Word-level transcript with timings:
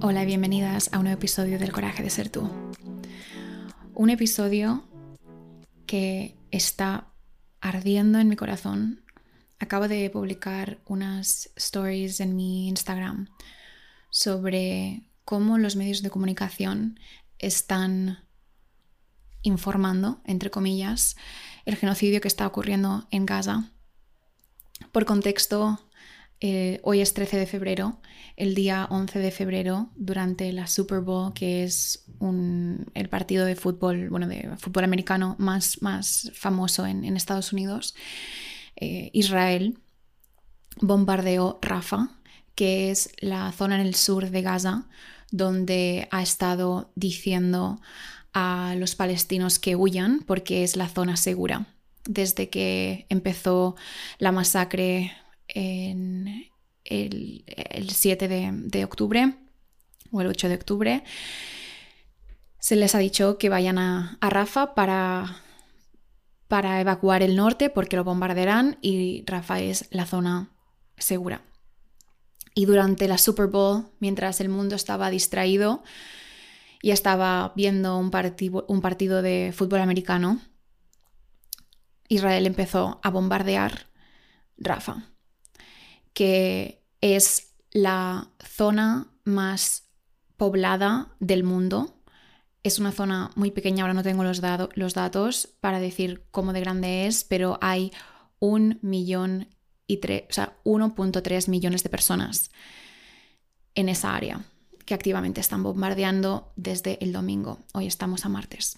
Hola 0.00 0.22
y 0.22 0.26
bienvenidas 0.26 0.90
a 0.92 0.98
un 0.98 1.04
nuevo 1.04 1.18
episodio 1.18 1.58
del 1.58 1.72
Coraje 1.72 2.02
de 2.02 2.10
Ser 2.10 2.28
Tú. 2.28 2.50
Un 3.94 4.10
episodio 4.10 4.84
que 5.86 6.36
está 6.50 7.08
ardiendo 7.60 8.18
en 8.18 8.28
mi 8.28 8.36
corazón. 8.36 9.02
Acabo 9.58 9.88
de 9.88 10.08
publicar 10.10 10.78
unas 10.86 11.50
stories 11.56 12.20
en 12.20 12.36
mi 12.36 12.68
Instagram 12.68 13.28
sobre 14.10 15.02
cómo 15.24 15.58
los 15.58 15.76
medios 15.76 16.02
de 16.02 16.10
comunicación 16.10 17.00
están 17.38 18.18
informando, 19.42 20.20
entre 20.24 20.50
comillas, 20.50 21.16
el 21.64 21.76
genocidio 21.76 22.20
que 22.20 22.28
está 22.28 22.46
ocurriendo 22.46 23.06
en 23.10 23.26
Gaza. 23.26 23.72
Por 24.92 25.04
contexto, 25.04 25.78
eh, 26.40 26.80
hoy 26.84 27.00
es 27.00 27.14
13 27.14 27.36
de 27.36 27.46
febrero, 27.46 28.00
el 28.36 28.54
día 28.54 28.86
11 28.90 29.18
de 29.18 29.30
febrero, 29.30 29.90
durante 29.96 30.52
la 30.52 30.66
Super 30.68 31.00
Bowl, 31.00 31.32
que 31.34 31.64
es 31.64 32.04
el 32.94 33.08
partido 33.08 33.44
de 33.44 33.56
fútbol, 33.56 34.08
bueno, 34.08 34.28
de 34.28 34.56
fútbol 34.58 34.84
americano 34.84 35.34
más, 35.38 35.78
famoso 36.34 36.86
en, 36.86 37.16
Estados 37.16 37.52
Unidos, 37.52 37.94
eh, 38.76 39.10
Israel 39.12 39.78
bombardeó 40.80 41.58
Rafa, 41.60 42.10
que 42.54 42.90
es 42.90 43.10
la 43.18 43.50
zona 43.52 43.80
en 43.80 43.86
el 43.86 43.94
sur 43.96 44.30
de 44.30 44.42
Gaza, 44.42 44.88
donde 45.30 46.08
ha 46.10 46.22
estado 46.22 46.92
diciendo 46.94 47.80
a 48.32 48.74
los 48.76 48.94
palestinos 48.94 49.58
que 49.58 49.76
huyan 49.76 50.20
porque 50.20 50.62
es 50.62 50.76
la 50.76 50.88
zona 50.88 51.16
segura. 51.16 51.66
Desde 52.04 52.48
que 52.48 53.06
empezó 53.08 53.76
la 54.18 54.32
masacre 54.32 55.12
en 55.48 56.48
el, 56.84 57.44
7 57.90 58.28
de, 58.28 58.84
octubre 58.84 59.34
o 60.10 60.20
el 60.20 60.26
8 60.26 60.48
de 60.48 60.54
octubre, 60.54 61.04
se 62.58 62.76
les 62.76 62.94
ha 62.94 62.98
dicho 62.98 63.38
que 63.38 63.48
vayan 63.48 63.78
a, 63.78 64.18
Rafa 64.20 64.74
para, 64.74 65.42
para 66.48 66.80
evacuar 66.80 67.22
el 67.22 67.36
norte 67.36 67.70
porque 67.70 67.96
lo 67.96 68.04
bombardearán 68.04 68.78
y 68.80 69.24
Rafa 69.26 69.60
es 69.60 69.86
la 69.90 70.06
zona 70.06 70.50
segura. 70.96 71.42
Y 72.54 72.66
durante 72.66 73.06
la 73.06 73.18
Super 73.18 73.46
Bowl, 73.46 73.86
mientras 74.00 74.40
el 74.40 74.48
mundo 74.48 74.74
estaba 74.74 75.10
distraído 75.10 75.82
y 76.82 76.90
estaba 76.90 77.52
viendo 77.54 77.96
un, 77.98 78.10
un 78.66 78.80
partido 78.80 79.22
de 79.22 79.52
fútbol 79.54 79.80
americano, 79.80 80.40
Israel 82.08 82.46
empezó 82.46 83.00
a 83.02 83.10
bombardear 83.10 83.86
Rafa 84.56 85.08
que 86.18 86.82
es 87.00 87.54
la 87.70 88.32
zona 88.44 89.06
más 89.22 89.84
poblada 90.36 91.14
del 91.20 91.44
mundo. 91.44 92.02
Es 92.64 92.80
una 92.80 92.90
zona 92.90 93.30
muy 93.36 93.52
pequeña, 93.52 93.84
ahora 93.84 93.94
no 93.94 94.02
tengo 94.02 94.24
los, 94.24 94.40
datos 94.40 95.48
para 95.60 95.78
decir 95.78 96.24
cómo 96.32 96.52
de 96.52 96.58
grande 96.58 97.06
es, 97.06 97.22
pero 97.22 97.56
hay 97.60 97.92
un 98.40 98.80
millón 98.82 99.46
y 99.86 100.00
o 100.04 100.32
sea, 100.32 100.58
1.3 100.64 101.48
millones 101.48 101.84
de 101.84 101.88
personas 101.88 102.50
en 103.76 103.88
esa 103.88 104.16
área 104.16 104.44
que 104.86 104.94
activamente 104.94 105.40
están 105.40 105.62
bombardeando 105.62 106.52
desde 106.56 106.98
el 107.00 107.12
domingo. 107.12 107.60
Hoy 107.74 107.86
estamos 107.86 108.24
a 108.24 108.28
martes. 108.28 108.76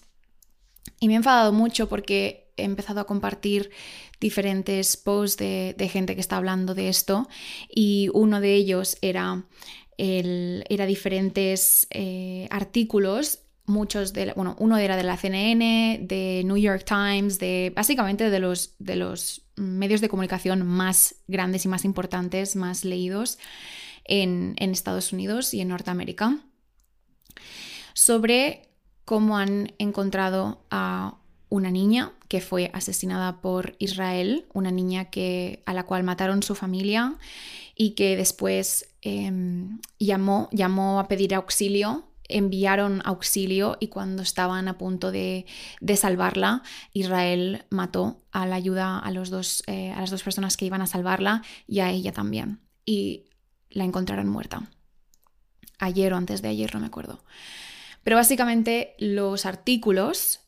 Y 0.98 1.08
me 1.08 1.14
he 1.14 1.16
enfadado 1.16 1.52
mucho 1.52 1.88
porque 1.88 2.52
he 2.56 2.64
empezado 2.64 3.00
a 3.00 3.06
compartir 3.06 3.70
diferentes 4.20 4.96
posts 4.96 5.38
de, 5.38 5.90
gente 5.90 6.14
que 6.14 6.20
está 6.20 6.36
hablando 6.36 6.74
de 6.74 6.88
esto 6.88 7.28
y 7.68 8.10
uno 8.12 8.40
de 8.40 8.54
ellos 8.54 8.98
era, 9.00 9.44
era 9.96 10.86
diferentes 10.86 11.86
eh, 11.90 12.46
artículos 12.50 13.40
muchos 13.70 14.12
de, 14.12 14.32
bueno, 14.34 14.56
uno 14.58 14.76
era 14.76 14.96
de 14.96 15.04
la 15.04 15.16
CNN, 15.16 16.00
de 16.02 16.42
New 16.44 16.58
York 16.58 16.84
Times, 16.84 17.38
de 17.38 17.72
básicamente 17.74 18.28
de 18.28 18.38
los, 18.38 18.74
de 18.78 18.96
los 18.96 19.42
medios 19.56 20.00
de 20.00 20.08
comunicación 20.08 20.66
más 20.66 21.14
grandes 21.28 21.64
y 21.64 21.68
más 21.68 21.84
importantes, 21.84 22.56
más 22.56 22.84
leídos 22.84 23.38
en, 24.04 24.54
en 24.58 24.72
Estados 24.72 25.12
Unidos 25.12 25.54
y 25.54 25.60
en 25.60 25.68
Norteamérica, 25.68 26.38
sobre 27.94 28.69
cómo 29.10 29.38
han 29.38 29.72
encontrado 29.78 30.62
a 30.70 31.16
una 31.48 31.72
niña 31.72 32.12
que 32.28 32.40
fue 32.40 32.70
asesinada 32.72 33.40
por 33.40 33.74
Israel, 33.80 34.46
una 34.52 34.70
niña 34.70 35.06
que, 35.06 35.64
a 35.66 35.74
la 35.74 35.82
cual 35.82 36.04
mataron 36.04 36.44
su 36.44 36.54
familia 36.54 37.16
y 37.74 37.96
que 37.96 38.16
después 38.16 38.88
em, 39.02 39.80
llamó, 39.98 40.48
llamó 40.52 41.00
a 41.00 41.08
pedir 41.08 41.34
auxilio 41.34 42.04
enviaron 42.28 43.02
auxilio 43.04 43.76
y 43.80 43.88
cuando 43.88 44.22
estaban 44.22 44.68
a 44.68 44.78
punto 44.78 45.10
de, 45.10 45.44
salvarla, 45.96 46.62
Israel 46.92 47.64
mató 47.68 48.22
a 48.30 48.46
la 48.46 48.54
ayuda 48.54 48.96
a, 49.00 49.10
los 49.10 49.28
dos, 49.28 49.64
eh, 49.66 49.90
a 49.90 50.00
las 50.02 50.10
dos 50.10 50.22
personas 50.22 50.56
que 50.56 50.66
iban 50.66 50.82
a 50.82 50.86
salvarla 50.86 51.42
y 51.66 51.80
a 51.80 51.90
ella 51.90 52.12
también. 52.12 52.60
Y 52.86 53.24
la 53.70 53.82
encontraron 53.82 54.28
muerta. 54.28 54.70
Ayer 55.80 56.12
o 56.12 56.16
antes 56.16 56.42
de 56.42 56.48
ayer, 56.50 56.72
no 56.72 56.78
me 56.80 56.86
acuerdo. 56.86 57.24
Pero 58.02 58.16
básicamente 58.16 58.94
los 58.98 59.46
artículos 59.46 60.40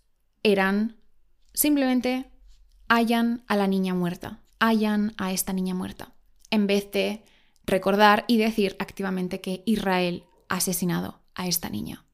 eran 0.43 0.97
simplemente 1.55 2.31
hayan 2.89 3.45
a 3.47 3.57
la 3.57 3.67
niña 3.67 3.95
muerta, 3.95 4.41
hayan 4.59 5.15
a 5.17 5.33
esta 5.33 5.53
niña 5.53 5.75
muerta, 5.75 6.12
en 6.51 6.67
vez 6.67 6.91
de 6.93 7.25
recordar 7.65 8.25
y 8.27 8.39
decir 8.39 8.77
activamente 8.79 9.41
que 9.41 9.62
Israel 9.67 10.25
ha 10.49 10.57
asesinado 10.57 11.21
a 11.35 11.47
esta 11.47 11.71
niña. 11.71 12.05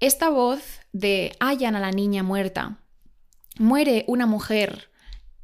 Esta 0.00 0.28
voz 0.28 0.80
de 0.92 1.36
hayan 1.40 1.76
a 1.76 1.80
la 1.80 1.90
niña 1.90 2.22
muerta, 2.22 2.78
muere 3.58 4.04
una 4.08 4.26
mujer 4.26 4.90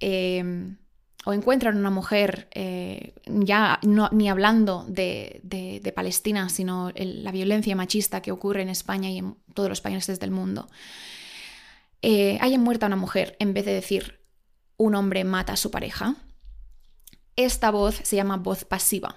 em, 0.01 0.79
o 1.25 1.33
encuentran 1.33 1.77
una 1.77 1.91
mujer, 1.91 2.49
eh, 2.53 3.15
ya 3.27 3.79
ni 3.83 4.29
hablando 4.29 4.85
de, 4.89 5.93
Palestina, 5.95 6.49
sino 6.49 6.93
la 6.95 7.33
violencia 7.33 7.77
machista 7.77 8.23
que 8.23 8.33
ocurre 8.33 8.63
en 8.63 8.69
España 8.69 9.11
y 9.11 9.19
en 9.19 9.37
todos 9.55 9.69
los 9.69 9.81
países 9.81 10.19
del 10.19 10.31
mundo, 10.31 10.69
eh, 12.03 12.39
hayan 12.41 12.63
muerto 12.63 12.87
a 12.87 12.89
una 12.89 12.97
mujer 12.97 13.37
en 13.39 13.53
vez 13.53 13.67
de 13.67 13.75
decir 13.75 14.21
un 14.79 14.95
hombre 14.95 15.25
mata 15.25 15.53
a 15.53 15.57
su 15.57 15.71
pareja, 15.71 16.17
esta 17.37 17.71
voz 17.71 18.01
se 18.03 18.17
llama 18.17 18.39
voz 18.39 18.65
pasiva. 18.65 19.17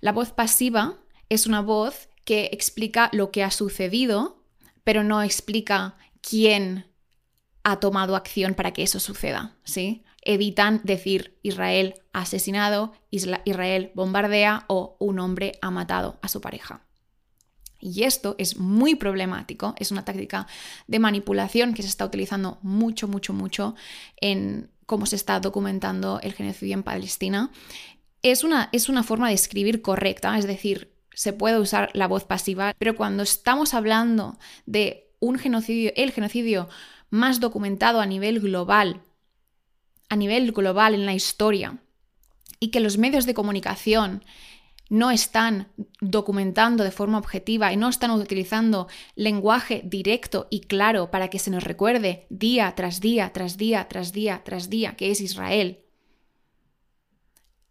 La 0.00 0.12
voz 0.12 0.32
pasiva 0.32 0.96
es 1.28 1.46
una 1.46 1.62
voz 1.62 2.10
que 2.24 2.50
explica 2.52 3.08
lo 3.12 3.30
que 3.30 3.42
ha 3.42 3.50
sucedido, 3.50 4.44
pero 4.84 5.02
no 5.02 5.22
explica 5.22 5.96
quién 6.20 6.86
ha 7.64 7.80
tomado 7.80 8.16
acción 8.16 8.54
para 8.54 8.72
que 8.72 8.82
eso 8.82 9.00
suceda, 9.00 9.56
¿sí? 9.64 10.04
Evitan 10.22 10.80
decir 10.84 11.38
Israel 11.42 11.94
ha 12.12 12.20
asesinado, 12.20 12.92
Israel 13.10 13.90
bombardea 13.94 14.64
o 14.68 14.96
un 14.98 15.18
hombre 15.18 15.58
ha 15.60 15.70
matado 15.70 16.18
a 16.22 16.28
su 16.28 16.40
pareja. 16.40 16.86
Y 17.80 18.04
esto 18.04 18.36
es 18.38 18.58
muy 18.58 18.94
problemático, 18.94 19.74
es 19.76 19.90
una 19.90 20.04
táctica 20.04 20.46
de 20.86 21.00
manipulación 21.00 21.74
que 21.74 21.82
se 21.82 21.88
está 21.88 22.04
utilizando 22.04 22.58
mucho, 22.62 23.08
mucho, 23.08 23.32
mucho 23.32 23.74
en 24.20 24.70
cómo 24.86 25.06
se 25.06 25.16
está 25.16 25.40
documentando 25.40 26.20
el 26.22 26.32
genocidio 26.32 26.74
en 26.74 26.84
Palestina. 26.84 27.50
Es 28.22 28.44
una, 28.44 28.68
es 28.70 28.88
una 28.88 29.02
forma 29.02 29.28
de 29.28 29.34
escribir 29.34 29.82
correcta, 29.82 30.38
es 30.38 30.46
decir, 30.46 30.94
se 31.12 31.32
puede 31.32 31.58
usar 31.58 31.90
la 31.92 32.06
voz 32.06 32.22
pasiva, 32.24 32.72
pero 32.78 32.94
cuando 32.94 33.24
estamos 33.24 33.74
hablando 33.74 34.38
de 34.64 35.10
un 35.18 35.38
genocidio, 35.38 35.92
el 35.96 36.12
genocidio 36.12 36.68
más 37.10 37.40
documentado 37.40 38.00
a 38.00 38.06
nivel 38.06 38.38
global, 38.38 39.02
a 40.12 40.16
nivel 40.16 40.52
global 40.52 40.92
en 40.94 41.06
la 41.06 41.14
historia, 41.14 41.78
y 42.60 42.70
que 42.70 42.80
los 42.80 42.98
medios 42.98 43.24
de 43.24 43.32
comunicación 43.32 44.22
no 44.90 45.10
están 45.10 45.72
documentando 46.02 46.84
de 46.84 46.90
forma 46.90 47.16
objetiva 47.16 47.72
y 47.72 47.78
no 47.78 47.88
están 47.88 48.10
utilizando 48.10 48.88
lenguaje 49.14 49.80
directo 49.86 50.48
y 50.50 50.60
claro 50.60 51.10
para 51.10 51.28
que 51.28 51.38
se 51.38 51.50
nos 51.50 51.64
recuerde 51.64 52.26
día 52.28 52.74
tras 52.76 53.00
día, 53.00 53.32
tras 53.32 53.56
día, 53.56 53.88
tras 53.88 54.12
día, 54.12 54.42
tras 54.44 54.68
día, 54.68 54.96
que 54.96 55.10
es 55.10 55.22
Israel 55.22 55.78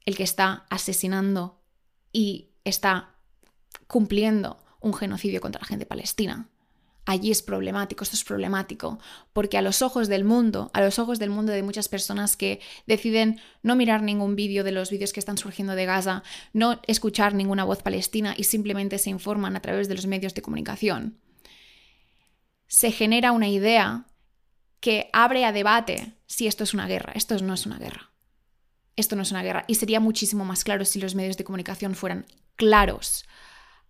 el 0.03 0.17
que 0.17 0.23
está 0.23 0.65
asesinando 0.71 1.61
y 2.11 2.49
está 2.63 3.17
cumpliendo 3.85 4.57
un 4.79 4.95
genocidio 4.95 5.41
contra 5.41 5.61
la 5.61 5.67
gente 5.67 5.85
palestina 5.85 6.49
allí 7.05 7.31
es 7.31 7.41
problemático, 7.41 8.03
esto 8.03 8.15
es 8.15 8.23
problemático, 8.23 8.99
porque 9.33 9.57
a 9.57 9.61
los 9.61 9.81
ojos 9.81 10.07
del 10.07 10.23
mundo, 10.23 10.71
a 10.73 10.81
los 10.81 10.99
ojos 10.99 11.19
del 11.19 11.29
mundo 11.29 11.51
de 11.51 11.63
muchas 11.63 11.89
personas 11.89 12.37
que 12.37 12.59
deciden 12.85 13.39
no 13.63 13.75
mirar 13.75 14.01
ningún 14.03 14.35
vídeo 14.35 14.63
de 14.63 14.71
los 14.71 14.91
vídeos 14.91 15.13
que 15.13 15.19
están 15.19 15.37
surgiendo 15.37 15.75
de 15.75 15.85
Gaza, 15.85 16.23
no 16.53 16.79
escuchar 16.87 17.33
ninguna 17.33 17.63
voz 17.63 17.81
palestina 17.81 18.33
y 18.37 18.43
simplemente 18.43 18.97
se 18.97 19.09
informan 19.09 19.55
a 19.55 19.61
través 19.61 19.87
de 19.87 19.95
los 19.95 20.07
medios 20.07 20.33
de 20.33 20.41
comunicación, 20.41 21.17
se 22.67 22.91
genera 22.91 23.31
una 23.31 23.49
idea 23.49 24.05
que 24.79 25.09
abre 25.13 25.45
a 25.45 25.51
debate 25.51 26.13
si 26.25 26.47
esto 26.47 26.63
es 26.63 26.73
una 26.73 26.87
guerra. 26.87 27.13
Esto 27.15 27.37
no 27.39 27.53
es 27.53 27.65
una 27.65 27.77
guerra. 27.77 28.11
esto 28.95 29.15
no 29.15 29.23
es 29.23 29.31
una 29.31 29.43
guerra. 29.43 29.63
Y 29.67 29.75
sería 29.75 29.99
muchísimo 29.99 30.45
más 30.45 30.63
claro 30.63 30.85
si 30.85 30.99
los 30.99 31.15
medios 31.15 31.37
de 31.37 31.43
comunicación 31.43 31.95
fueran 31.95 32.25
claros 32.55 33.25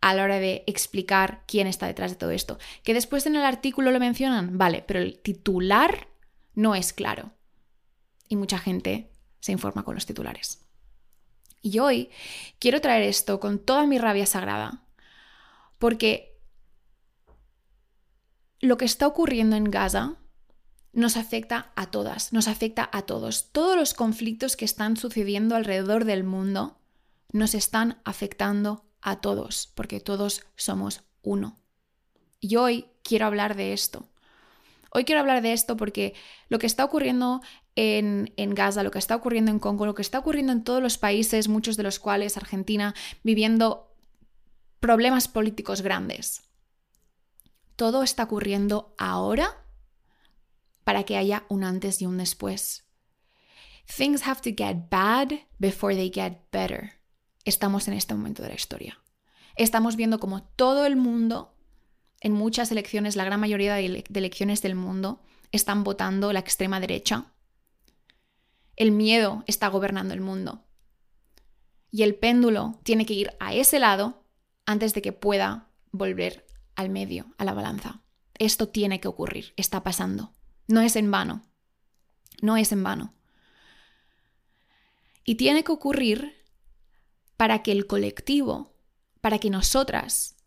a 0.01 0.13
la 0.15 0.23
hora 0.23 0.39
de 0.39 0.63
explicar 0.67 1.43
quién 1.47 1.67
está 1.67 1.87
detrás 1.87 2.11
de 2.11 2.17
todo 2.17 2.31
esto. 2.31 2.57
Que 2.83 2.93
después 2.93 3.25
en 3.25 3.35
el 3.35 3.45
artículo 3.45 3.91
lo 3.91 3.99
mencionan, 3.99 4.57
vale, 4.57 4.83
pero 4.85 4.99
el 4.99 5.19
titular 5.19 6.07
no 6.55 6.75
es 6.75 6.91
claro. 6.91 7.31
Y 8.27 8.35
mucha 8.35 8.57
gente 8.57 9.11
se 9.39 9.51
informa 9.51 9.83
con 9.83 9.95
los 9.95 10.05
titulares. 10.05 10.65
Y 11.61 11.79
hoy 11.79 12.09
quiero 12.59 12.81
traer 12.81 13.03
esto 13.03 13.39
con 13.39 13.59
toda 13.59 13.85
mi 13.85 13.99
rabia 13.99 14.25
sagrada, 14.25 14.83
porque 15.77 16.39
lo 18.59 18.77
que 18.77 18.85
está 18.85 19.05
ocurriendo 19.07 19.55
en 19.55 19.65
Gaza 19.65 20.17
nos 20.93 21.17
afecta 21.17 21.71
a 21.75 21.91
todas, 21.91 22.33
nos 22.33 22.47
afecta 22.47 22.89
a 22.91 23.03
todos. 23.03 23.51
Todos 23.51 23.75
los 23.75 23.93
conflictos 23.93 24.55
que 24.55 24.65
están 24.65 24.97
sucediendo 24.97 25.55
alrededor 25.55 26.05
del 26.05 26.23
mundo 26.23 26.79
nos 27.31 27.53
están 27.53 28.01
afectando 28.03 28.85
a 29.01 29.21
todos, 29.21 29.71
porque 29.75 29.99
todos 29.99 30.45
somos 30.55 31.03
uno. 31.21 31.57
Y 32.39 32.55
hoy 32.55 32.87
quiero 33.03 33.25
hablar 33.25 33.55
de 33.55 33.73
esto. 33.73 34.07
Hoy 34.91 35.05
quiero 35.05 35.21
hablar 35.21 35.41
de 35.41 35.53
esto 35.53 35.77
porque 35.77 36.13
lo 36.49 36.59
que 36.59 36.67
está 36.67 36.83
ocurriendo 36.83 37.41
en, 37.75 38.33
en, 38.35 38.53
Gaza, 38.53 38.83
lo 38.83 38.91
que 38.91 38.99
está 38.99 39.15
ocurriendo 39.15 39.49
en 39.51 39.59
Congo, 39.59 39.85
lo 39.85 39.95
que 39.95 40.01
está 40.01 40.19
ocurriendo 40.19 40.51
en 40.51 40.63
todos 40.63 40.81
los 40.81 40.97
países, 40.97 41.47
muchos 41.47 41.77
de 41.77 41.83
los 41.83 41.99
cuales 41.99 42.35
Argentina, 42.35 42.93
viviendo 43.23 43.95
problemas 44.79 45.27
políticos 45.27 45.81
grandes. 45.81 46.41
Todo 47.77 48.03
está 48.03 48.23
ocurriendo 48.23 48.93
ahora 48.97 49.65
para 50.83 51.03
que 51.03 51.15
haya 51.17 51.45
un 51.47 51.63
antes 51.63 52.01
y 52.01 52.05
un 52.05 52.17
después. 52.17 52.85
Things 53.85 54.27
have 54.27 54.41
to 54.41 54.49
get 54.49 54.89
bad 54.89 55.31
before 55.57 55.95
they 55.95 56.11
get 56.13 56.49
better. 56.51 57.00
Estamos 57.45 57.87
en 57.87 57.93
este 57.95 58.13
momento 58.13 58.43
de 58.43 58.49
la 58.49 58.55
historia. 58.55 58.99
Estamos 59.55 59.95
viendo 59.95 60.19
como 60.19 60.43
todo 60.43 60.85
el 60.85 60.95
mundo, 60.95 61.53
en 62.19 62.33
muchas 62.33 62.71
elecciones, 62.71 63.15
la 63.15 63.25
gran 63.25 63.39
mayoría 63.39 63.75
de 63.75 64.03
elecciones 64.13 64.61
del 64.61 64.75
mundo, 64.75 65.21
están 65.51 65.83
votando 65.83 66.31
la 66.33 66.39
extrema 66.39 66.79
derecha. 66.79 67.25
El 68.75 68.91
miedo 68.91 69.43
está 69.47 69.67
gobernando 69.67 70.13
el 70.13 70.21
mundo. 70.21 70.63
Y 71.89 72.03
el 72.03 72.15
péndulo 72.15 72.79
tiene 72.83 73.05
que 73.05 73.13
ir 73.13 73.31
a 73.39 73.53
ese 73.53 73.79
lado 73.79 74.23
antes 74.65 74.93
de 74.93 75.01
que 75.01 75.11
pueda 75.11 75.67
volver 75.91 76.45
al 76.75 76.89
medio, 76.89 77.33
a 77.37 77.43
la 77.43 77.53
balanza. 77.53 78.01
Esto 78.39 78.69
tiene 78.69 79.01
que 79.01 79.07
ocurrir, 79.07 79.53
está 79.57 79.83
pasando. 79.83 80.33
No 80.67 80.81
es 80.81 80.95
en 80.95 81.11
vano. 81.11 81.43
No 82.41 82.55
es 82.55 82.71
en 82.71 82.83
vano. 82.83 83.13
Y 85.25 85.35
tiene 85.35 85.63
que 85.63 85.71
ocurrir 85.71 86.40
para 87.41 87.63
que 87.63 87.71
el 87.71 87.87
colectivo, 87.87 88.71
para 89.19 89.39
que 89.39 89.49
nosotras 89.49 90.37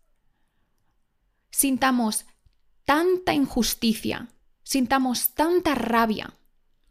sintamos 1.51 2.25
tanta 2.85 3.33
injusticia, 3.33 4.29
sintamos 4.63 5.33
tanta 5.33 5.75
rabia, 5.75 6.37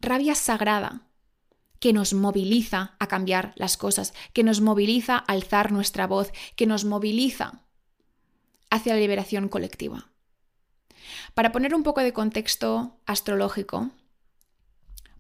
rabia 0.01 0.35
sagrada, 0.35 1.09
que 1.81 1.95
nos 1.95 2.13
moviliza 2.13 2.97
a 2.99 3.09
cambiar 3.09 3.55
las 3.57 3.79
cosas, 3.79 4.13
que 4.35 4.43
nos 4.43 4.61
moviliza 4.61 5.17
a 5.17 5.21
alzar 5.21 5.73
nuestra 5.73 6.07
voz, 6.07 6.33
que 6.55 6.67
nos 6.67 6.85
moviliza 6.85 7.63
hacia 8.69 8.93
la 8.93 9.01
liberación 9.01 9.49
colectiva. 9.49 10.11
Para 11.33 11.51
poner 11.51 11.75
un 11.75 11.83
poco 11.83 12.03
de 12.03 12.13
contexto 12.13 13.01
astrológico, 13.07 13.89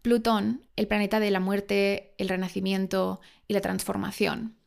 Plutón, 0.03 0.67
el 0.77 0.89
planeta 0.89 1.21
de 1.21 1.31
la 1.31 1.41
muerte, 1.41 2.15
el 2.19 2.29
renacimiento 2.29 3.23
y 3.49 3.55
la 3.55 3.63
transformación, 3.63 4.59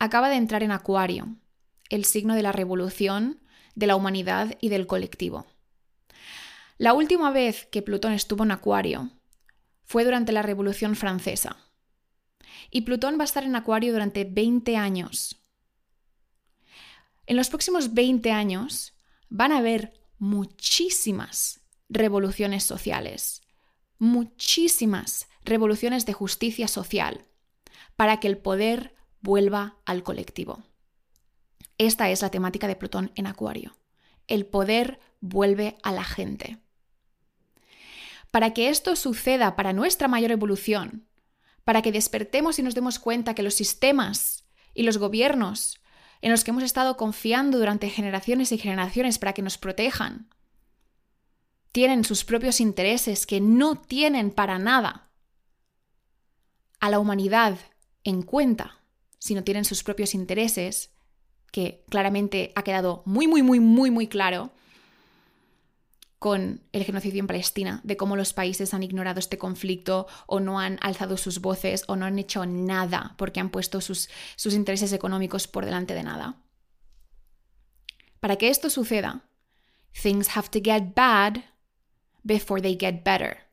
acaba 0.00 0.30
de 0.30 0.36
entrar 0.36 0.62
en 0.64 0.72
Acuario, 0.72 1.36
el 1.90 2.04
signo 2.04 2.34
de 2.34 2.42
la 2.42 2.52
revolución, 2.52 3.38
de 3.74 3.86
la 3.86 3.96
humanidad 3.96 4.56
y 4.60 4.70
del 4.70 4.86
colectivo. 4.86 5.46
La 6.78 6.94
última 6.94 7.30
vez 7.30 7.66
que 7.66 7.82
Plutón 7.82 8.14
estuvo 8.14 8.42
en 8.42 8.50
Acuario 8.50 9.10
fue 9.84 10.04
durante 10.04 10.32
la 10.32 10.42
Revolución 10.42 10.96
Francesa. 10.96 11.58
Y 12.70 12.82
Plutón 12.82 13.18
va 13.18 13.22
a 13.22 13.24
estar 13.24 13.44
en 13.44 13.54
Acuario 13.54 13.92
durante 13.92 14.24
20 14.24 14.76
años. 14.76 15.36
En 17.26 17.36
los 17.36 17.50
próximos 17.50 17.92
20 17.92 18.32
años 18.32 18.94
van 19.28 19.52
a 19.52 19.58
haber 19.58 19.92
muchísimas 20.18 21.60
revoluciones 21.90 22.64
sociales, 22.64 23.42
muchísimas 23.98 25.28
revoluciones 25.44 26.06
de 26.06 26.14
justicia 26.14 26.68
social, 26.68 27.26
para 27.96 28.18
que 28.18 28.28
el 28.28 28.38
poder 28.38 28.94
vuelva 29.20 29.76
al 29.84 30.02
colectivo. 30.02 30.62
Esta 31.78 32.10
es 32.10 32.22
la 32.22 32.30
temática 32.30 32.66
de 32.68 32.76
Plutón 32.76 33.12
en 33.14 33.26
Acuario. 33.26 33.76
El 34.26 34.46
poder 34.46 35.00
vuelve 35.20 35.78
a 35.82 35.92
la 35.92 36.04
gente. 36.04 36.58
Para 38.30 38.52
que 38.52 38.68
esto 38.68 38.96
suceda 38.96 39.56
para 39.56 39.72
nuestra 39.72 40.08
mayor 40.08 40.30
evolución, 40.30 41.08
para 41.64 41.82
que 41.82 41.92
despertemos 41.92 42.58
y 42.58 42.62
nos 42.62 42.74
demos 42.74 42.98
cuenta 42.98 43.34
que 43.34 43.42
los 43.42 43.54
sistemas 43.54 44.44
y 44.74 44.82
los 44.82 44.98
gobiernos 44.98 45.80
en 46.20 46.30
los 46.30 46.44
que 46.44 46.50
hemos 46.50 46.62
estado 46.62 46.96
confiando 46.96 47.58
durante 47.58 47.88
generaciones 47.88 48.52
y 48.52 48.58
generaciones 48.58 49.18
para 49.18 49.32
que 49.32 49.42
nos 49.42 49.58
protejan. 49.58 50.28
Tienen 51.72 52.04
sus 52.04 52.24
propios 52.24 52.60
intereses 52.60 53.26
que 53.26 53.40
no 53.40 53.76
tienen 53.76 54.30
para 54.30 54.58
nada 54.58 55.10
a 56.78 56.90
la 56.90 56.98
humanidad 56.98 57.58
en 58.04 58.22
cuenta, 58.22 58.79
sino 59.20 59.44
tienen 59.44 59.64
sus 59.64 59.84
propios 59.84 60.14
intereses, 60.14 60.90
que 61.52 61.84
claramente 61.88 62.52
ha 62.56 62.64
quedado 62.64 63.02
muy, 63.06 63.28
muy, 63.28 63.42
muy, 63.42 63.60
muy, 63.60 63.92
muy 63.92 64.08
claro 64.08 64.50
con 66.18 66.62
el 66.72 66.84
genocidio 66.84 67.20
en 67.20 67.26
Palestina, 67.26 67.80
de 67.82 67.96
cómo 67.96 68.16
los 68.16 68.32
países 68.32 68.74
han 68.74 68.82
ignorado 68.82 69.20
este 69.20 69.38
conflicto 69.38 70.06
o 70.26 70.40
no 70.40 70.58
han 70.58 70.78
alzado 70.82 71.16
sus 71.16 71.40
voces 71.40 71.84
o 71.86 71.96
no 71.96 72.04
han 72.04 72.18
hecho 72.18 72.44
nada 72.44 73.14
porque 73.16 73.40
han 73.40 73.50
puesto 73.50 73.80
sus, 73.80 74.10
sus 74.36 74.54
intereses 74.54 74.92
económicos 74.92 75.46
por 75.46 75.64
delante 75.64 75.94
de 75.94 76.02
nada. 76.02 76.36
Para 78.20 78.36
que 78.36 78.48
esto 78.48 78.68
suceda, 78.68 79.24
things 80.02 80.36
have 80.36 80.48
to 80.50 80.60
get 80.62 80.94
bad 80.94 81.44
before 82.22 82.60
they 82.60 82.76
get 82.78 83.02
better. 83.02 83.49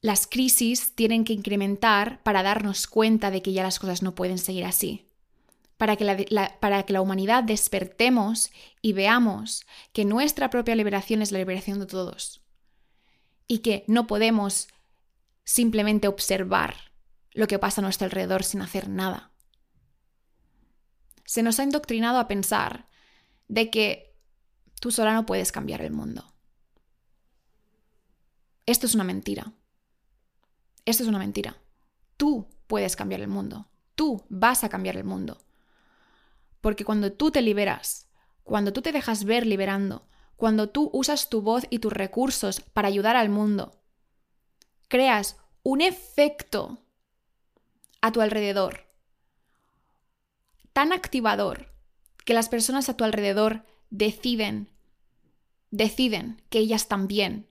Las 0.00 0.26
crisis 0.26 0.94
tienen 0.94 1.24
que 1.24 1.32
incrementar 1.32 2.22
para 2.22 2.42
darnos 2.42 2.86
cuenta 2.86 3.30
de 3.30 3.42
que 3.42 3.52
ya 3.52 3.62
las 3.62 3.78
cosas 3.78 4.02
no 4.02 4.14
pueden 4.14 4.38
seguir 4.38 4.64
así 4.64 5.08
para 5.78 5.96
que 5.96 6.04
la, 6.04 6.58
para 6.58 6.82
que 6.82 6.92
la 6.92 7.00
humanidad 7.00 7.44
despertemos 7.44 8.50
y 8.82 8.92
veamos 8.92 9.64
que 9.92 10.04
nuestra 10.04 10.50
propia 10.50 10.74
liberación 10.74 11.22
es 11.22 11.30
la 11.32 11.38
liberación 11.38 11.78
de 11.78 11.86
todos 11.86 12.42
y 13.46 13.60
que 13.60 13.84
no 13.86 14.08
podemos 14.08 14.66
simplemente 15.44 16.08
observar 16.08 16.74
lo 17.32 17.46
que 17.46 17.60
pasa 17.60 17.80
a 17.80 17.84
nuestro 17.84 18.06
alrededor 18.06 18.42
sin 18.42 18.60
hacer 18.60 18.88
nada. 18.88 19.30
Se 21.24 21.44
nos 21.44 21.60
ha 21.60 21.62
indoctrinado 21.62 22.18
a 22.18 22.26
pensar 22.26 22.88
de 23.46 23.70
que 23.70 24.16
tú 24.80 24.90
sola 24.90 25.14
no 25.14 25.26
puedes 25.26 25.52
cambiar 25.52 25.80
el 25.82 25.92
mundo. 25.92 26.34
Esto 28.66 28.86
es 28.86 28.94
una 28.96 29.04
mentira. 29.04 29.52
Esto 30.88 31.02
es 31.02 31.08
una 31.10 31.18
mentira. 31.18 31.54
Tú 32.16 32.48
puedes 32.66 32.96
cambiar 32.96 33.20
el 33.20 33.28
mundo. 33.28 33.66
Tú 33.94 34.24
vas 34.30 34.64
a 34.64 34.70
cambiar 34.70 34.96
el 34.96 35.04
mundo. 35.04 35.36
Porque 36.62 36.86
cuando 36.86 37.12
tú 37.12 37.30
te 37.30 37.42
liberas, 37.42 38.08
cuando 38.42 38.72
tú 38.72 38.80
te 38.80 38.90
dejas 38.90 39.24
ver 39.24 39.46
liberando, 39.46 40.08
cuando 40.36 40.70
tú 40.70 40.88
usas 40.94 41.28
tu 41.28 41.42
voz 41.42 41.66
y 41.68 41.80
tus 41.80 41.92
recursos 41.92 42.62
para 42.62 42.88
ayudar 42.88 43.16
al 43.16 43.28
mundo, 43.28 43.82
creas 44.88 45.36
un 45.62 45.82
efecto 45.82 46.78
a 48.00 48.10
tu 48.10 48.22
alrededor 48.22 48.86
tan 50.72 50.94
activador 50.94 51.70
que 52.24 52.32
las 52.32 52.48
personas 52.48 52.88
a 52.88 52.96
tu 52.96 53.04
alrededor 53.04 53.62
deciden, 53.90 54.70
deciden 55.70 56.40
que 56.48 56.60
ellas 56.60 56.88
también 56.88 57.46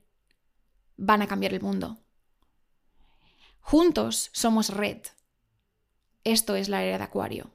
van 0.95 1.21
a 1.21 1.27
cambiar 1.27 1.53
el 1.53 1.61
mundo. 1.61 1.99
Juntos 3.69 4.29
somos 4.31 4.69
red. 4.69 4.99
Esto 6.23 6.55
es 6.55 6.69
la 6.69 6.83
era 6.85 6.97
de 6.97 7.03
Acuario 7.03 7.51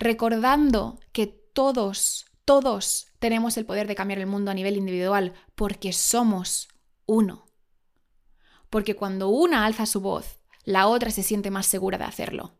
recordando 0.00 0.98
que 1.12 1.28
todos, 1.28 2.26
todos 2.44 3.06
tenemos 3.20 3.56
el 3.56 3.64
poder 3.64 3.86
de 3.86 3.94
cambiar 3.94 4.18
el 4.18 4.26
mundo 4.26 4.50
a 4.50 4.54
nivel 4.54 4.76
individual 4.76 5.34
porque 5.54 5.92
somos 5.92 6.66
uno. 7.06 7.46
Porque 8.68 8.96
cuando 8.96 9.28
una 9.28 9.64
alza 9.64 9.86
su 9.86 10.00
voz, 10.00 10.40
la 10.64 10.88
otra 10.88 11.12
se 11.12 11.22
siente 11.22 11.52
más 11.52 11.66
segura 11.66 11.98
de 11.98 12.04
hacerlo. 12.04 12.58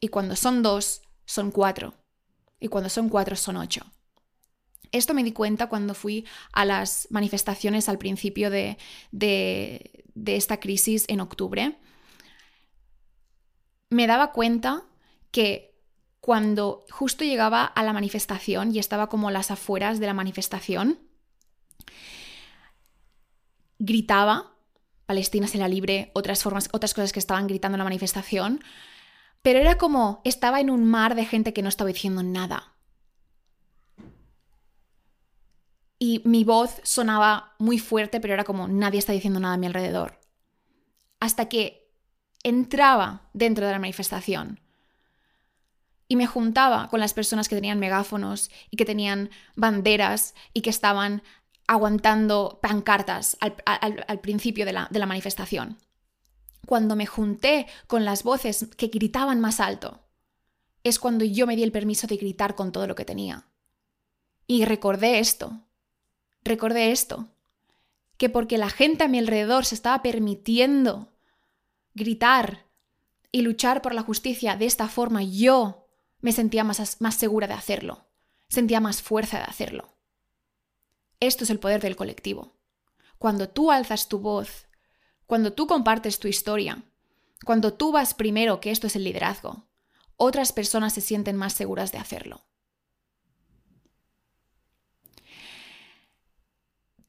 Y 0.00 0.08
cuando 0.08 0.34
son 0.34 0.64
dos, 0.64 1.02
son 1.24 1.52
cuatro. 1.52 1.94
Y 2.58 2.66
cuando 2.66 2.90
son 2.90 3.08
cuatro, 3.08 3.36
son 3.36 3.58
ocho. 3.58 3.93
Esto 4.94 5.12
me 5.12 5.24
di 5.24 5.32
cuenta 5.32 5.66
cuando 5.66 5.92
fui 5.92 6.24
a 6.52 6.64
las 6.64 7.08
manifestaciones 7.10 7.88
al 7.88 7.98
principio 7.98 8.48
de, 8.48 8.78
esta 10.24 10.60
crisis 10.60 11.04
en 11.08 11.20
octubre. 11.20 11.76
Me 13.90 14.06
daba 14.06 14.30
cuenta 14.30 14.84
que 15.32 15.74
cuando 16.20 16.86
justo 16.90 17.24
llegaba 17.24 17.64
a 17.64 17.82
la 17.82 17.92
manifestación 17.92 18.72
y 18.72 18.78
estaba 18.78 19.08
como 19.08 19.32
las 19.32 19.50
afueras 19.50 19.98
de 19.98 20.06
la 20.06 20.14
manifestación, 20.14 21.00
gritaba, 23.80 24.54
Palestina 25.06 25.48
será 25.48 25.66
libre, 25.66 26.12
otras 26.14 26.40
formas, 26.40 26.68
otras 26.72 26.94
cosas 26.94 27.12
que 27.12 27.18
estaban 27.18 27.48
gritando 27.48 27.74
en 27.74 27.80
la 27.80 27.84
manifestación, 27.84 28.62
pero 29.42 29.58
era 29.58 29.76
como 29.76 30.22
estaba 30.22 30.60
en 30.60 30.70
un 30.70 30.84
mar 30.84 31.16
de 31.16 31.24
gente 31.24 31.52
que 31.52 31.62
no 31.62 31.68
estaba 31.68 31.88
diciendo 31.88 32.22
nada. 32.22 32.73
Y 36.04 36.20
mi 36.26 36.44
voz 36.44 36.82
sonaba 36.82 37.54
muy 37.58 37.78
fuerte, 37.78 38.20
pero 38.20 38.34
era 38.34 38.44
como 38.44 38.68
nadie 38.68 38.98
está 38.98 39.14
diciendo 39.14 39.40
nada 39.40 39.54
a 39.54 39.56
mi 39.56 39.66
alrededor. 39.66 40.20
Hasta 41.18 41.48
que 41.48 41.90
entraba 42.42 43.30
dentro 43.32 43.64
de 43.64 43.72
la 43.72 43.78
manifestación 43.78 44.60
y 46.06 46.16
me 46.16 46.26
juntaba 46.26 46.90
con 46.90 47.00
las 47.00 47.14
personas 47.14 47.48
que 47.48 47.54
tenían 47.54 47.78
megáfonos 47.78 48.50
y 48.70 48.76
que 48.76 48.84
tenían 48.84 49.30
banderas 49.56 50.34
y 50.52 50.60
que 50.60 50.68
estaban 50.68 51.22
aguantando 51.66 52.58
pancartas 52.60 53.38
al, 53.40 54.20
principio 54.20 54.66
de 54.66 54.74
la, 54.74 55.06
manifestación. 55.06 55.78
Cuando 56.66 56.96
me 56.96 57.06
junté 57.06 57.66
con 57.86 58.04
las 58.04 58.24
voces 58.24 58.68
que 58.76 58.88
gritaban 58.88 59.40
más 59.40 59.58
alto, 59.58 60.04
es 60.82 60.98
cuando 60.98 61.24
yo 61.24 61.46
me 61.46 61.56
di 61.56 61.62
el 61.62 61.72
permiso 61.72 62.06
de 62.06 62.18
gritar 62.18 62.54
con 62.56 62.72
todo 62.72 62.86
lo 62.86 62.94
que 62.94 63.06
tenía. 63.06 63.46
Y 64.46 64.66
recordé 64.66 65.18
esto, 65.18 65.63
recordé 66.44 66.92
esto, 66.92 67.28
que 68.16 68.28
porque 68.28 68.58
la 68.58 68.70
gente 68.70 69.04
a 69.04 69.08
mi 69.08 69.18
alrededor 69.18 69.64
se 69.64 69.74
estaba 69.74 70.02
permitiendo 70.02 71.12
gritar 71.94 72.66
y 73.32 73.42
luchar 73.42 73.82
por 73.82 73.94
la 73.94 74.02
justicia 74.02 74.56
de 74.56 74.66
esta 74.66 74.88
forma, 74.88 75.22
yo 75.22 75.88
me 76.20 76.32
sentía 76.32 76.64
más, 76.64 77.00
más 77.00 77.14
segura 77.16 77.46
de 77.46 77.54
hacerlo, 77.54 78.06
sentía 78.48 78.80
más 78.80 79.02
fuerza 79.02 79.38
de 79.38 79.44
hacerlo. 79.44 79.94
Esto 81.20 81.44
es 81.44 81.50
el 81.50 81.58
poder 81.58 81.80
del 81.80 81.96
colectivo. 81.96 82.54
Cuando 83.18 83.48
tú 83.48 83.70
alzas 83.70 84.08
tu 84.08 84.18
voz, 84.18 84.66
cuando 85.26 85.52
tú 85.52 85.66
compartes 85.66 86.18
tu 86.18 86.28
historia, 86.28 86.84
cuando 87.44 87.74
tú 87.74 87.92
vas 87.92 88.14
primero, 88.14 88.60
que 88.60 88.70
esto 88.70 88.86
es 88.86 88.96
el 88.96 89.04
liderazgo, 89.04 89.66
otras 90.16 90.52
personas 90.52 90.92
se 90.92 91.00
sienten 91.00 91.36
más 91.36 91.54
seguras 91.54 91.92
de 91.92 91.98
hacerlo. 91.98 92.42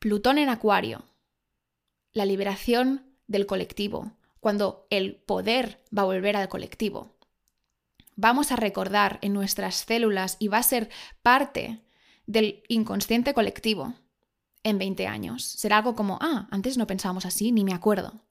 Plutón 0.05 0.37
en 0.37 0.49
Acuario, 0.49 1.03
la 2.13 2.25
liberación 2.25 3.17
del 3.25 3.47
colectivo, 3.47 4.11
cuando 4.39 4.85
el 4.91 5.15
poder 5.15 5.83
va 5.97 6.03
a 6.03 6.05
volver 6.05 6.37
al 6.37 6.47
colectivo. 6.47 7.17
Vamos 8.15 8.51
a 8.51 8.55
recordar 8.55 9.17
en 9.23 9.33
nuestras 9.33 9.77
células 9.77 10.37
y 10.37 10.47
va 10.47 10.59
a 10.59 10.61
ser 10.61 10.91
parte 11.23 11.81
del 12.27 12.61
inconsciente 12.67 13.33
colectivo 13.33 13.95
en 14.61 14.77
20 14.77 15.07
años. 15.07 15.43
Será 15.43 15.77
algo 15.77 15.95
como, 15.95 16.19
ah, 16.21 16.47
antes 16.51 16.77
no 16.77 16.85
pensábamos 16.85 17.25
así, 17.25 17.51
ni 17.51 17.63
me 17.63 17.73
acuerdo. 17.73 18.21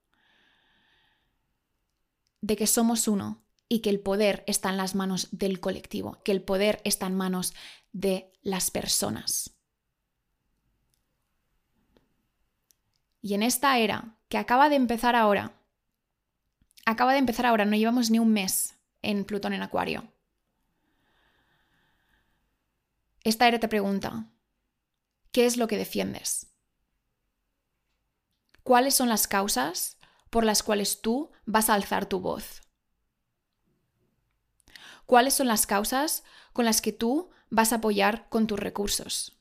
De 2.40 2.54
que 2.54 2.68
somos 2.68 3.08
uno 3.08 3.42
y 3.68 3.80
que 3.80 3.90
el 3.90 3.98
poder 3.98 4.44
está 4.46 4.70
en 4.70 4.76
las 4.76 4.94
manos 4.94 5.26
del 5.32 5.58
colectivo, 5.58 6.22
que 6.22 6.30
el 6.30 6.40
poder 6.40 6.80
está 6.84 7.08
en 7.08 7.16
manos 7.16 7.52
de 7.90 8.30
las 8.42 8.70
personas. 8.70 9.54
Y 13.24 13.32
en 13.32 13.42
esta 13.42 13.78
era, 13.78 14.18
que 14.28 14.36
acaba 14.36 14.68
de 14.68 14.76
empezar 14.76 15.16
ahora, 15.16 15.58
acaba 16.84 17.12
de 17.12 17.20
empezar 17.20 17.46
ahora, 17.46 17.64
no 17.64 17.74
llevamos 17.74 18.10
ni 18.10 18.18
un 18.18 18.30
mes 18.30 18.74
en 19.00 19.24
Plutón 19.24 19.54
en 19.54 19.62
Acuario. 19.62 20.12
Esta 23.22 23.48
era 23.48 23.58
te 23.58 23.66
pregunta, 23.66 24.26
¿qué 25.32 25.46
es 25.46 25.56
lo 25.56 25.68
que 25.68 25.78
defiendes? 25.78 26.52
¿Cuáles 28.62 28.94
son 28.94 29.08
las 29.08 29.26
causas 29.26 29.96
por 30.28 30.44
las 30.44 30.62
cuales 30.62 31.00
tú 31.00 31.32
vas 31.46 31.70
a 31.70 31.74
alzar 31.74 32.04
tu 32.04 32.20
voz? 32.20 32.60
¿Cuáles 35.06 35.32
son 35.32 35.46
las 35.46 35.66
causas 35.66 36.24
con 36.52 36.66
las 36.66 36.82
que 36.82 36.92
tú 36.92 37.30
vas 37.48 37.72
a 37.72 37.76
apoyar 37.76 38.28
con 38.28 38.46
tus 38.46 38.60
recursos? 38.60 39.34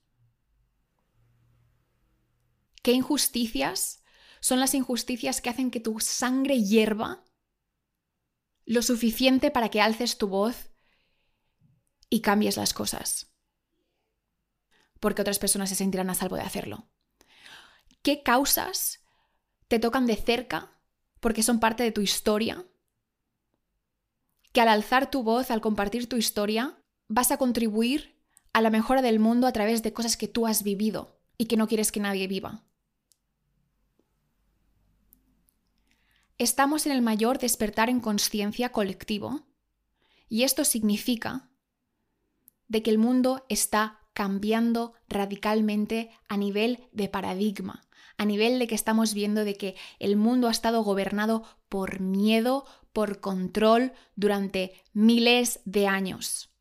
¿Qué 2.83 2.91
injusticias 2.91 4.03
son 4.41 4.59
las 4.59 4.73
injusticias 4.73 5.39
que 5.39 5.49
hacen 5.49 5.71
que 5.71 5.79
tu 5.79 6.01
sangre 6.01 6.61
hierva 6.61 7.23
lo 8.65 8.81
suficiente 8.81 9.51
para 9.51 9.69
que 9.69 9.79
alces 9.79 10.17
tu 10.17 10.27
voz 10.27 10.69
y 12.09 12.19
cambies 12.19 12.57
las 12.57 12.73
cosas? 12.73 13.33
Porque 14.99 15.21
otras 15.21 15.39
personas 15.39 15.69
se 15.69 15.75
sentirán 15.75 16.09
a 16.09 16.13
salvo 16.13 16.35
de 16.35 16.41
hacerlo. 16.41 16.89
¿Qué 18.01 18.21
causas 18.21 18.99
te 19.69 19.79
tocan 19.79 20.05
de 20.05 20.17
cerca 20.17 20.77
porque 21.21 21.41
son 21.41 21.61
parte 21.61 21.83
de 21.83 21.93
tu 21.93 22.01
historia? 22.01 22.67
Que 24.51 24.59
al 24.59 24.67
alzar 24.67 25.09
tu 25.09 25.23
voz, 25.23 25.51
al 25.51 25.61
compartir 25.61 26.09
tu 26.09 26.17
historia, 26.17 26.83
vas 27.07 27.31
a 27.31 27.37
contribuir 27.37 28.21
a 28.51 28.59
la 28.59 28.69
mejora 28.69 29.01
del 29.01 29.19
mundo 29.19 29.47
a 29.47 29.53
través 29.53 29.83
de 29.83 29.93
cosas 29.93 30.17
que 30.17 30.27
tú 30.27 30.47
has 30.47 30.63
vivido 30.63 31.21
y 31.37 31.45
que 31.45 31.55
no 31.55 31.69
quieres 31.69 31.93
que 31.93 32.01
nadie 32.01 32.27
viva. 32.27 32.65
Estamos 36.37 36.85
en 36.85 36.91
el 36.91 37.01
mayor 37.01 37.39
despertar 37.39 37.89
en 37.89 37.99
conciencia 37.99 38.71
colectivo 38.71 39.45
y 40.29 40.43
esto 40.43 40.65
significa 40.65 41.49
de 42.67 42.81
que 42.81 42.89
el 42.89 42.97
mundo 42.97 43.45
está 43.49 43.99
cambiando 44.13 44.93
radicalmente 45.07 46.11
a 46.27 46.37
nivel 46.37 46.87
de 46.91 47.09
paradigma, 47.09 47.87
a 48.17 48.25
nivel 48.25 48.59
de 48.59 48.67
que 48.67 48.75
estamos 48.75 49.13
viendo 49.13 49.43
de 49.43 49.55
que 49.55 49.75
el 49.99 50.15
mundo 50.15 50.47
ha 50.47 50.51
estado 50.51 50.83
gobernado 50.83 51.43
por 51.69 51.99
miedo, 51.99 52.65
por 52.93 53.19
control 53.19 53.93
durante 54.15 54.81
miles 54.93 55.59
de 55.65 55.87
años. 55.87 56.51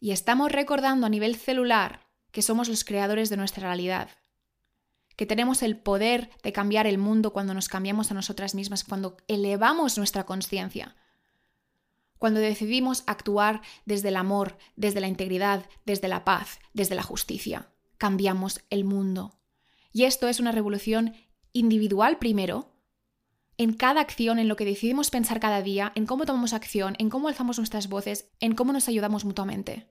Y 0.00 0.10
estamos 0.10 0.52
recordando 0.52 1.06
a 1.06 1.10
nivel 1.10 1.36
celular 1.36 2.06
que 2.32 2.42
somos 2.42 2.68
los 2.68 2.84
creadores 2.84 3.30
de 3.30 3.36
nuestra 3.36 3.68
realidad 3.68 4.10
que 5.16 5.26
tenemos 5.26 5.62
el 5.62 5.78
poder 5.78 6.30
de 6.42 6.52
cambiar 6.52 6.86
el 6.86 6.98
mundo 6.98 7.32
cuando 7.32 7.54
nos 7.54 7.68
cambiamos 7.68 8.10
a 8.10 8.14
nosotras 8.14 8.54
mismas, 8.54 8.84
cuando 8.84 9.16
elevamos 9.28 9.96
nuestra 9.96 10.24
conciencia, 10.24 10.94
cuando 12.18 12.40
decidimos 12.40 13.02
actuar 13.06 13.62
desde 13.84 14.08
el 14.08 14.16
amor, 14.16 14.56
desde 14.76 15.00
la 15.00 15.08
integridad, 15.08 15.66
desde 15.84 16.08
la 16.08 16.24
paz, 16.24 16.60
desde 16.72 16.94
la 16.94 17.02
justicia. 17.02 17.70
Cambiamos 17.98 18.60
el 18.70 18.84
mundo. 18.84 19.38
Y 19.92 20.04
esto 20.04 20.28
es 20.28 20.40
una 20.40 20.52
revolución 20.52 21.14
individual 21.52 22.18
primero, 22.18 22.72
en 23.58 23.72
cada 23.72 24.02
acción, 24.02 24.38
en 24.38 24.48
lo 24.48 24.56
que 24.56 24.66
decidimos 24.66 25.10
pensar 25.10 25.40
cada 25.40 25.62
día, 25.62 25.92
en 25.94 26.04
cómo 26.04 26.26
tomamos 26.26 26.52
acción, 26.52 26.94
en 26.98 27.08
cómo 27.08 27.28
alzamos 27.28 27.56
nuestras 27.56 27.88
voces, 27.88 28.30
en 28.40 28.54
cómo 28.54 28.74
nos 28.74 28.88
ayudamos 28.88 29.24
mutuamente. 29.24 29.88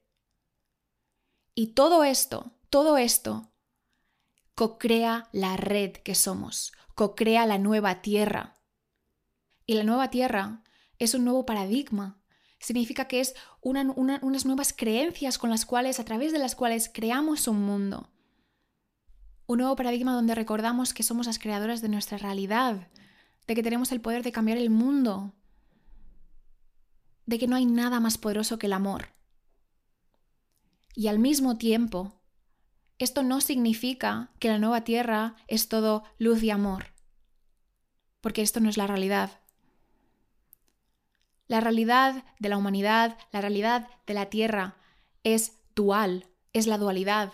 Y 1.55 1.67
todo 1.67 2.03
esto, 2.03 2.51
todo 2.69 2.97
esto 2.97 3.54
co-crea 4.55 5.27
la 5.33 5.57
red 5.57 5.91
que 5.91 6.15
somos, 6.15 6.71
co-crea 6.95 7.45
la 7.45 7.57
nueva 7.57 8.01
tierra. 8.01 8.55
Y 9.65 9.75
la 9.75 9.83
nueva 9.83 10.09
tierra 10.09 10.63
es 10.97 11.13
un 11.13 11.25
nuevo 11.25 11.45
paradigma. 11.45 12.21
Significa 12.59 13.07
que 13.07 13.19
es 13.19 13.35
unas 13.61 14.45
nuevas 14.45 14.73
creencias 14.73 15.37
con 15.37 15.49
las 15.49 15.65
cuales, 15.65 15.99
a 15.99 16.05
través 16.05 16.31
de 16.31 16.39
las 16.39 16.55
cuales 16.55 16.89
creamos 16.91 17.47
un 17.47 17.61
mundo. 17.61 18.09
Un 19.45 19.59
nuevo 19.59 19.75
paradigma 19.75 20.13
donde 20.13 20.33
recordamos 20.33 20.93
que 20.93 21.03
somos 21.03 21.27
las 21.27 21.37
creadoras 21.37 21.81
de 21.81 21.89
nuestra 21.89 22.17
realidad, 22.17 22.87
de 23.45 23.55
que 23.55 23.61
tenemos 23.61 23.91
el 23.91 24.01
poder 24.01 24.23
de 24.23 24.31
cambiar 24.31 24.57
el 24.57 24.69
mundo, 24.71 25.35
de 27.25 27.37
que 27.37 27.47
no 27.47 27.55
hay 27.55 27.65
nada 27.65 27.99
más 27.99 28.17
poderoso 28.17 28.57
que 28.57 28.67
el 28.67 28.73
amor. 28.73 29.09
Y 30.95 31.07
al 31.07 31.19
mismo 31.19 31.57
tiempo, 31.57 32.14
esto 32.97 33.23
no 33.23 33.41
significa 33.41 34.31
que 34.39 34.47
la 34.47 34.57
nueva 34.57 34.83
tierra 34.83 35.35
es 35.47 35.67
todo 35.67 36.03
luz 36.17 36.41
y 36.43 36.49
amor, 36.49 36.93
porque 38.21 38.41
esto 38.41 38.59
no 38.59 38.69
es 38.69 38.77
la 38.77 38.87
realidad. 38.87 39.41
La 41.47 41.59
realidad 41.59 42.23
de 42.39 42.49
la 42.49 42.57
humanidad, 42.57 43.17
la 43.31 43.41
realidad 43.41 43.89
de 44.07 44.13
la 44.13 44.27
tierra 44.27 44.77
es 45.23 45.59
dual, 45.75 46.27
es 46.53 46.67
la 46.67 46.77
dualidad. 46.77 47.33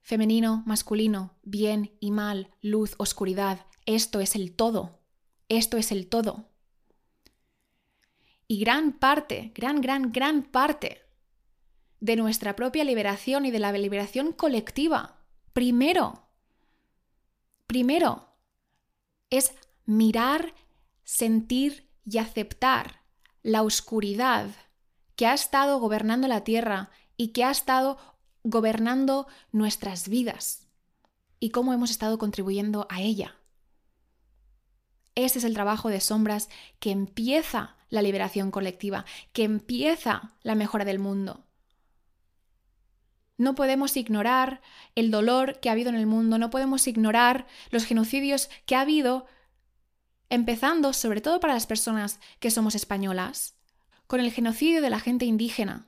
Femenino, 0.00 0.62
masculino, 0.64 1.34
bien 1.42 1.96
y 1.98 2.12
mal, 2.12 2.54
luz, 2.62 2.94
oscuridad, 2.98 3.66
esto 3.84 4.20
es 4.20 4.36
el 4.36 4.54
todo, 4.54 5.00
esto 5.48 5.76
es 5.76 5.90
el 5.90 6.08
todo. 6.08 6.48
Y 8.46 8.60
gran 8.60 8.92
parte, 8.92 9.50
gran, 9.56 9.80
gran, 9.80 10.12
gran 10.12 10.44
parte 10.44 11.05
de 12.00 12.16
nuestra 12.16 12.56
propia 12.56 12.84
liberación 12.84 13.46
y 13.46 13.50
de 13.50 13.58
la 13.58 13.72
liberación 13.72 14.32
colectiva, 14.32 15.20
primero, 15.52 16.28
primero, 17.66 18.28
es 19.30 19.54
mirar, 19.84 20.54
sentir 21.04 21.88
y 22.04 22.18
aceptar 22.18 23.02
la 23.42 23.62
oscuridad 23.62 24.50
que 25.14 25.26
ha 25.26 25.34
estado 25.34 25.78
gobernando 25.78 26.28
la 26.28 26.44
tierra 26.44 26.90
y 27.16 27.28
que 27.28 27.44
ha 27.44 27.50
estado 27.50 27.98
gobernando 28.44 29.26
nuestras 29.50 30.08
vidas 30.08 30.68
y 31.40 31.50
cómo 31.50 31.72
hemos 31.72 31.90
estado 31.90 32.18
contribuyendo 32.18 32.86
a 32.90 33.00
ella. 33.00 33.36
Este 35.14 35.38
es 35.38 35.44
el 35.44 35.54
trabajo 35.54 35.88
de 35.88 36.00
sombras 36.00 36.48
que 36.78 36.90
empieza 36.90 37.76
la 37.88 38.02
liberación 38.02 38.50
colectiva, 38.50 39.06
que 39.32 39.44
empieza 39.44 40.34
la 40.42 40.54
mejora 40.54 40.84
del 40.84 40.98
mundo. 40.98 41.45
No 43.38 43.54
podemos 43.54 43.96
ignorar 43.96 44.62
el 44.94 45.10
dolor 45.10 45.60
que 45.60 45.68
ha 45.68 45.72
habido 45.72 45.90
en 45.90 45.96
el 45.96 46.06
mundo, 46.06 46.38
no 46.38 46.50
podemos 46.50 46.86
ignorar 46.86 47.46
los 47.70 47.84
genocidios 47.84 48.48
que 48.64 48.76
ha 48.76 48.80
habido, 48.80 49.26
empezando 50.30 50.92
sobre 50.92 51.20
todo 51.20 51.38
para 51.38 51.54
las 51.54 51.66
personas 51.66 52.18
que 52.40 52.50
somos 52.50 52.74
españolas, 52.74 53.54
con 54.06 54.20
el 54.20 54.32
genocidio 54.32 54.80
de 54.80 54.90
la 54.90 55.00
gente 55.00 55.24
indígena 55.24 55.86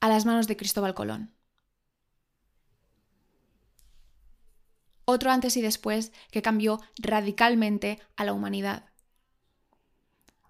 a 0.00 0.08
las 0.08 0.24
manos 0.24 0.46
de 0.46 0.56
Cristóbal 0.56 0.94
Colón. 0.94 1.34
Otro 5.04 5.30
antes 5.30 5.56
y 5.56 5.62
después 5.62 6.12
que 6.30 6.42
cambió 6.42 6.80
radicalmente 6.96 8.00
a 8.16 8.24
la 8.24 8.32
humanidad, 8.32 8.84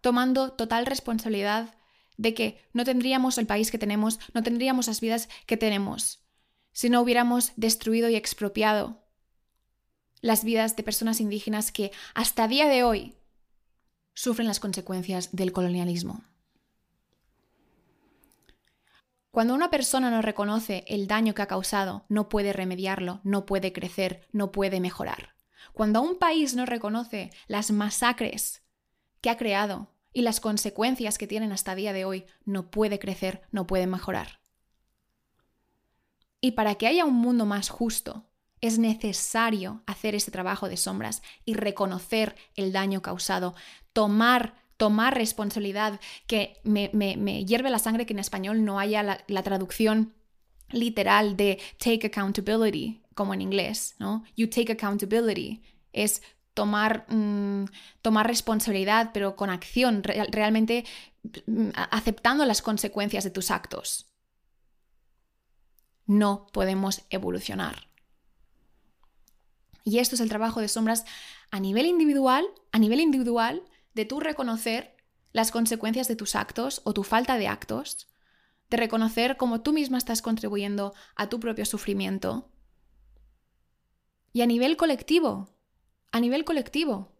tomando 0.02 0.52
total 0.52 0.84
responsabilidad 0.84 1.74
de 2.16 2.34
que 2.34 2.60
no 2.72 2.84
tendríamos 2.84 3.38
el 3.38 3.46
país 3.46 3.70
que 3.70 3.78
tenemos, 3.78 4.20
no 4.34 4.42
tendríamos 4.42 4.86
las 4.86 5.00
vidas 5.00 5.28
que 5.46 5.56
tenemos, 5.56 6.22
si 6.72 6.90
no 6.90 7.00
hubiéramos 7.00 7.52
destruido 7.56 8.08
y 8.08 8.16
expropiado 8.16 9.02
las 10.20 10.44
vidas 10.44 10.76
de 10.76 10.82
personas 10.82 11.20
indígenas 11.20 11.72
que 11.72 11.90
hasta 12.14 12.48
día 12.48 12.68
de 12.68 12.84
hoy 12.84 13.16
sufren 14.14 14.46
las 14.46 14.60
consecuencias 14.60 15.30
del 15.32 15.52
colonialismo. 15.52 16.22
Cuando 19.32 19.54
una 19.54 19.70
persona 19.70 20.10
no 20.10 20.22
reconoce 20.22 20.84
el 20.86 21.06
daño 21.06 21.34
que 21.34 21.42
ha 21.42 21.46
causado, 21.46 22.04
no 22.08 22.28
puede 22.28 22.52
remediarlo, 22.52 23.20
no 23.24 23.46
puede 23.46 23.72
crecer, 23.72 24.28
no 24.30 24.52
puede 24.52 24.78
mejorar. 24.78 25.34
Cuando 25.72 26.02
un 26.02 26.18
país 26.18 26.54
no 26.54 26.66
reconoce 26.66 27.30
las 27.46 27.70
masacres 27.70 28.62
que 29.22 29.30
ha 29.30 29.38
creado 29.38 29.88
y 30.12 30.22
las 30.22 30.40
consecuencias 30.40 31.18
que 31.18 31.26
tienen 31.26 31.52
hasta 31.52 31.74
día 31.74 31.92
de 31.92 32.04
hoy, 32.04 32.26
no 32.44 32.70
puede 32.70 32.98
crecer, 32.98 33.42
no 33.50 33.66
puede 33.66 33.86
mejorar. 33.86 34.40
Y 36.40 36.52
para 36.52 36.74
que 36.74 36.86
haya 36.86 37.04
un 37.04 37.14
mundo 37.14 37.46
más 37.46 37.68
justo, 37.68 38.26
es 38.60 38.78
necesario 38.78 39.82
hacer 39.86 40.14
ese 40.14 40.30
trabajo 40.30 40.68
de 40.68 40.76
sombras 40.76 41.22
y 41.44 41.54
reconocer 41.54 42.36
el 42.54 42.72
daño 42.72 43.02
causado, 43.02 43.54
tomar 43.92 44.62
tomar 44.82 45.14
responsabilidad, 45.14 46.00
que 46.26 46.60
me, 46.64 46.88
hierve 47.44 47.70
la 47.70 47.78
sangre 47.78 48.04
que 48.04 48.14
en 48.14 48.18
español 48.18 48.64
no 48.64 48.80
haya 48.80 49.04
la, 49.04 49.42
traducción 49.44 50.12
literal 50.70 51.36
de 51.36 51.60
take 51.78 52.08
accountability, 52.08 53.00
como 53.14 53.32
en 53.32 53.42
inglés, 53.42 53.94
¿no? 54.00 54.24
You 54.34 54.48
take 54.50 54.72
accountability 54.72 55.62
es 55.92 56.20
tomar, 56.54 57.06
mm, 57.08 57.66
tomar 58.02 58.26
responsabilidad, 58.26 59.10
pero 59.12 59.36
con 59.36 59.50
acción, 59.50 60.02
realmente 60.02 60.84
mm, 61.46 61.70
aceptando 61.74 62.44
las 62.44 62.62
consecuencias 62.62 63.24
de 63.24 63.30
tus 63.30 63.50
actos. 63.50 64.12
No 66.06 66.46
podemos 66.52 67.02
evolucionar. 67.10 67.88
Y 69.84 69.98
esto 69.98 70.14
es 70.14 70.20
el 70.20 70.28
trabajo 70.28 70.60
de 70.60 70.68
sombras 70.68 71.04
a 71.50 71.60
nivel 71.60 71.86
individual, 71.86 72.44
a 72.70 72.78
nivel 72.78 73.00
individual, 73.00 73.62
de 73.94 74.04
tú 74.04 74.20
reconocer 74.20 74.96
las 75.32 75.50
consecuencias 75.50 76.08
de 76.08 76.16
tus 76.16 76.36
actos 76.36 76.82
o 76.84 76.92
tu 76.92 77.02
falta 77.02 77.36
de 77.36 77.48
actos, 77.48 78.08
de 78.70 78.76
reconocer 78.76 79.36
cómo 79.36 79.60
tú 79.60 79.72
misma 79.72 79.98
estás 79.98 80.22
contribuyendo 80.22 80.94
a 81.16 81.28
tu 81.28 81.40
propio 81.40 81.66
sufrimiento. 81.66 82.50
Y 84.32 84.42
a 84.42 84.46
nivel 84.46 84.76
colectivo, 84.76 85.50
a 86.12 86.20
nivel 86.20 86.44
colectivo, 86.44 87.10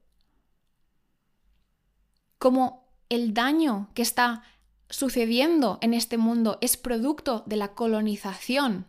como 2.38 2.88
el 3.08 3.34
daño 3.34 3.90
que 3.94 4.02
está 4.02 4.42
sucediendo 4.88 5.78
en 5.80 5.94
este 5.94 6.18
mundo 6.18 6.58
es 6.60 6.76
producto 6.76 7.42
de 7.46 7.56
la 7.56 7.74
colonización 7.74 8.86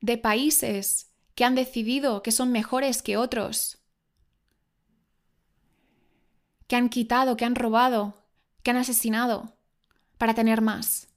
de 0.00 0.16
países 0.16 1.12
que 1.34 1.44
han 1.44 1.54
decidido 1.54 2.22
que 2.22 2.32
son 2.32 2.52
mejores 2.52 3.02
que 3.02 3.16
otros, 3.16 3.78
que 6.66 6.76
han 6.76 6.88
quitado, 6.88 7.36
que 7.36 7.44
han 7.44 7.54
robado, 7.54 8.14
que 8.62 8.70
han 8.70 8.76
asesinado 8.76 9.56
para 10.16 10.34
tener 10.34 10.60
más. 10.60 11.08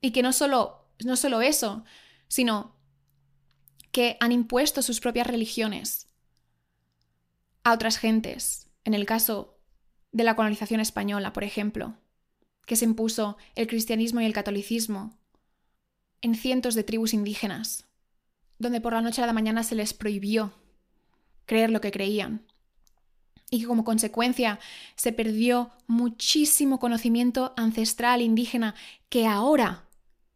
Y 0.00 0.12
que 0.12 0.22
no 0.22 0.32
solo, 0.32 0.86
no 1.04 1.16
solo 1.16 1.42
eso, 1.42 1.84
sino 2.26 2.79
que 3.92 4.16
han 4.20 4.32
impuesto 4.32 4.82
sus 4.82 5.00
propias 5.00 5.26
religiones 5.26 6.08
a 7.64 7.72
otras 7.72 7.98
gentes. 7.98 8.68
En 8.84 8.94
el 8.94 9.06
caso 9.06 9.58
de 10.12 10.24
la 10.24 10.36
colonización 10.36 10.80
española, 10.80 11.32
por 11.32 11.44
ejemplo, 11.44 11.96
que 12.66 12.76
se 12.76 12.84
impuso 12.84 13.36
el 13.54 13.66
cristianismo 13.66 14.20
y 14.20 14.24
el 14.24 14.32
catolicismo 14.32 15.18
en 16.22 16.34
cientos 16.34 16.74
de 16.74 16.84
tribus 16.84 17.14
indígenas 17.14 17.90
donde 18.60 18.80
por 18.80 18.92
la 18.92 19.00
noche 19.00 19.22
a 19.22 19.26
la 19.26 19.32
mañana 19.32 19.64
se 19.64 19.74
les 19.74 19.94
prohibió 19.94 20.52
creer 21.46 21.70
lo 21.70 21.80
que 21.80 21.90
creían. 21.90 22.46
Y 23.50 23.60
que 23.60 23.66
como 23.66 23.84
consecuencia 23.84 24.60
se 24.94 25.12
perdió 25.12 25.72
muchísimo 25.88 26.78
conocimiento 26.78 27.52
ancestral 27.56 28.20
indígena 28.20 28.76
que 29.08 29.26
ahora 29.26 29.88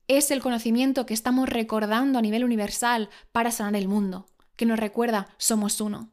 es 0.08 0.30
el 0.30 0.40
conocimiento 0.40 1.06
que 1.06 1.14
estamos 1.14 1.48
recordando 1.48 2.18
a 2.18 2.22
nivel 2.22 2.44
universal 2.44 3.08
para 3.32 3.50
sanar 3.50 3.76
el 3.76 3.88
mundo, 3.88 4.26
que 4.56 4.66
nos 4.66 4.78
recuerda 4.78 5.28
somos 5.38 5.80
uno. 5.80 6.10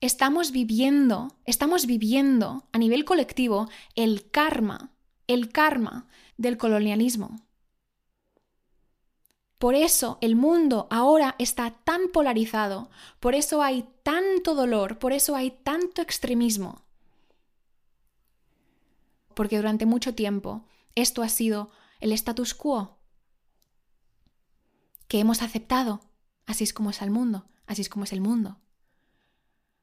Estamos 0.00 0.52
viviendo, 0.52 1.36
estamos 1.46 1.86
viviendo 1.86 2.68
a 2.72 2.78
nivel 2.78 3.04
colectivo 3.04 3.68
el 3.94 4.30
karma, 4.30 4.92
el 5.26 5.50
karma 5.50 6.06
del 6.36 6.58
colonialismo. 6.58 7.46
Por 9.58 9.74
eso 9.74 10.18
el 10.20 10.36
mundo 10.36 10.86
ahora 10.90 11.34
está 11.38 11.70
tan 11.84 12.08
polarizado, 12.12 12.90
por 13.20 13.34
eso 13.34 13.62
hay 13.62 13.88
tanto 14.02 14.54
dolor, 14.54 14.98
por 14.98 15.14
eso 15.14 15.34
hay 15.34 15.50
tanto 15.50 16.02
extremismo. 16.02 16.82
Porque 19.32 19.56
durante 19.56 19.86
mucho 19.86 20.14
tiempo 20.14 20.66
esto 20.94 21.22
ha 21.22 21.30
sido 21.30 21.70
el 22.00 22.12
status 22.12 22.54
quo 22.54 22.98
que 25.08 25.20
hemos 25.20 25.42
aceptado. 25.42 26.00
Así 26.46 26.64
es 26.64 26.72
como 26.72 26.90
es 26.90 27.02
el 27.02 27.10
mundo, 27.10 27.48
así 27.66 27.82
es 27.82 27.88
como 27.88 28.04
es 28.04 28.12
el 28.12 28.20
mundo. 28.20 28.60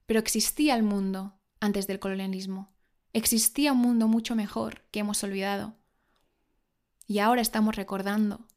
Pero 0.06 0.20
existía 0.20 0.76
el 0.76 0.84
mundo 0.84 1.40
antes 1.60 1.88
del 1.88 2.00
colonialismo. 2.00 2.74
Existía 3.14 3.74
un 3.74 3.80
mundo 3.80 4.08
mucho 4.08 4.36
mejor 4.36 4.86
que 4.92 5.00
hemos 5.00 5.24
olvidado. 5.24 5.76
Y 7.08 7.20
ahora 7.20 7.42
estamos 7.42 7.76
recordando 7.76 8.48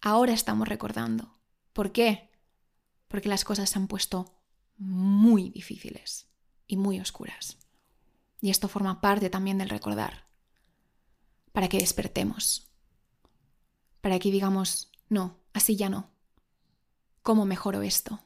ahora 0.00 0.32
estamos 0.32 0.68
recordando. 0.68 1.38
¿Por 1.72 1.92
qué? 1.92 2.30
Porque 3.08 3.28
las 3.28 3.44
cosas 3.44 3.70
se 3.70 3.78
han 3.78 3.86
puesto 3.86 4.42
muy 4.76 5.50
difíciles 5.50 6.28
y 6.66 6.76
muy 6.76 7.00
oscuras. 7.00 7.58
Y 8.40 8.50
esto 8.50 8.68
forma 8.68 9.00
parte 9.00 9.30
también 9.30 9.58
del 9.58 9.68
recordar. 9.68 10.29
Para 11.52 11.68
que 11.68 11.78
despertemos. 11.78 12.70
Para 14.00 14.18
que 14.18 14.30
digamos, 14.30 14.90
no, 15.08 15.38
así 15.52 15.76
ya 15.76 15.88
no. 15.88 16.10
¿Cómo 17.22 17.44
mejoro 17.44 17.82
esto? 17.82 18.20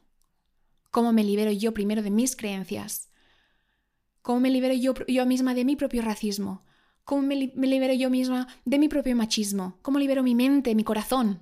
¿Cómo 0.90 1.12
me 1.12 1.24
libero 1.24 1.50
yo 1.50 1.74
primero 1.74 2.02
de 2.02 2.10
mis 2.10 2.37
creencias? 2.37 3.08
¿Cómo 4.22 4.40
me 4.40 4.50
libero 4.50 4.74
yo, 4.74 4.94
yo 5.08 5.26
misma 5.26 5.54
de 5.54 5.64
mi 5.64 5.76
propio 5.76 6.02
racismo? 6.02 6.64
¿Cómo 7.04 7.22
me, 7.22 7.52
me 7.54 7.66
libero 7.66 7.92
yo 7.94 8.10
misma 8.10 8.46
de 8.64 8.78
mi 8.78 8.88
propio 8.88 9.16
machismo? 9.16 9.78
¿Cómo 9.82 9.98
libero 9.98 10.22
mi 10.22 10.34
mente, 10.34 10.74
mi 10.74 10.84
corazón? 10.84 11.40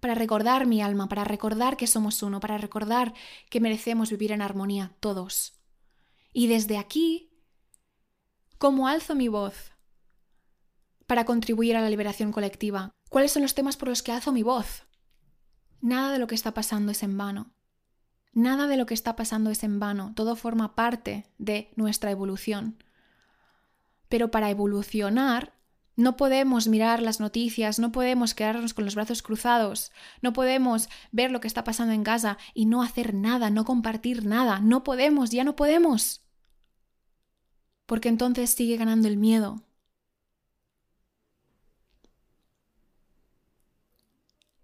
para 0.00 0.14
recordar 0.14 0.66
mi 0.66 0.80
alma, 0.80 1.08
para 1.08 1.24
recordar 1.24 1.76
que 1.76 1.86
somos 1.86 2.22
uno, 2.22 2.40
para 2.40 2.58
recordar 2.58 3.14
que 3.50 3.60
merecemos 3.60 4.10
vivir 4.10 4.32
en 4.32 4.42
armonía 4.42 4.92
todos. 5.00 5.54
Y 6.32 6.46
desde 6.46 6.78
aquí, 6.78 7.30
¿cómo 8.58 8.86
alzo 8.86 9.14
mi 9.14 9.28
voz 9.28 9.67
para 11.08 11.24
contribuir 11.24 11.74
a 11.74 11.80
la 11.80 11.90
liberación 11.90 12.30
colectiva? 12.30 12.92
¿Cuáles 13.08 13.32
son 13.32 13.42
los 13.42 13.54
temas 13.54 13.76
por 13.76 13.88
los 13.88 14.04
que 14.04 14.12
alzo 14.12 14.30
mi 14.30 14.44
voz? 14.44 14.86
Nada 15.80 16.12
de 16.12 16.18
lo 16.18 16.26
que 16.26 16.34
está 16.34 16.52
pasando 16.52 16.92
es 16.92 17.02
en 17.02 17.16
vano. 17.16 17.50
Nada 18.34 18.66
de 18.68 18.76
lo 18.76 18.84
que 18.84 18.94
está 18.94 19.16
pasando 19.16 19.50
es 19.50 19.64
en 19.64 19.80
vano, 19.80 20.12
todo 20.14 20.36
forma 20.36 20.74
parte 20.74 21.26
de 21.38 21.72
nuestra 21.76 22.10
evolución. 22.10 22.84
Pero 24.08 24.30
para 24.30 24.50
evolucionar 24.50 25.54
no 25.96 26.16
podemos 26.16 26.68
mirar 26.68 27.00
las 27.00 27.20
noticias, 27.20 27.78
no 27.78 27.90
podemos 27.90 28.34
quedarnos 28.34 28.74
con 28.74 28.84
los 28.84 28.94
brazos 28.94 29.22
cruzados, 29.22 29.92
no 30.20 30.34
podemos 30.34 30.90
ver 31.10 31.32
lo 31.32 31.40
que 31.40 31.48
está 31.48 31.64
pasando 31.64 31.94
en 31.94 32.04
casa 32.04 32.36
y 32.52 32.66
no 32.66 32.82
hacer 32.82 33.14
nada, 33.14 33.48
no 33.48 33.64
compartir 33.64 34.26
nada, 34.26 34.60
no 34.60 34.84
podemos, 34.84 35.30
ya 35.30 35.42
no 35.42 35.56
podemos. 35.56 36.22
Porque 37.86 38.10
entonces 38.10 38.50
sigue 38.50 38.76
ganando 38.76 39.08
el 39.08 39.16
miedo. 39.16 39.64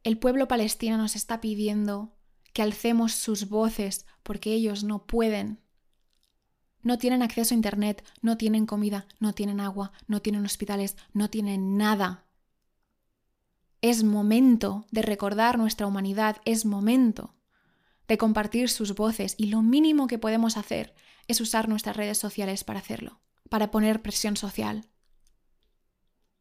El 0.05 0.19
pueblo 0.19 0.47
palestino 0.47 0.97
nos 0.97 1.17
está 1.17 1.41
pidiendo 1.41 2.17
que 2.53 2.63
alcemos 2.63 3.13
sus 3.13 3.49
voces 3.49 4.07
porque 4.23 4.53
ellos 4.53 4.85
no 4.85 5.07
pueden 5.07 5.65
no 6.85 6.99
tienen 6.99 7.23
acceso 7.23 7.55
a 7.55 7.57
Internet, 7.57 8.05
no 8.21 8.37
tienen 8.37 8.67
comida, 8.67 9.09
no 9.19 9.33
tienen 9.33 9.59
agua, 9.59 9.93
no 10.07 10.21
tienen 10.21 10.45
hospitales, 10.45 10.97
no 11.15 11.31
tienen 11.31 11.79
nada. 11.79 12.27
Es 13.81 14.05
momento 14.05 14.87
de 14.91 15.01
recordar 15.01 15.59
nuestra 15.59 15.87
humanidad, 15.87 16.37
es 16.45 16.67
momento 16.67 17.35
de 18.07 18.19
compartir 18.19 18.69
sus 18.69 18.95
voces 18.95 19.35
y 19.39 19.47
lo 19.47 19.63
mínimo 19.63 20.07
que 20.07 20.19
podemos 20.19 20.59
hacer 20.59 20.95
es 21.27 21.41
usar 21.41 21.71
nuestras 21.71 21.97
redes 21.97 22.19
sociales 22.19 22.65
para 22.65 22.81
hacerlo, 22.81 23.23
para 23.49 23.71
poner 23.71 24.03
presión 24.03 24.37
social, 24.37 24.87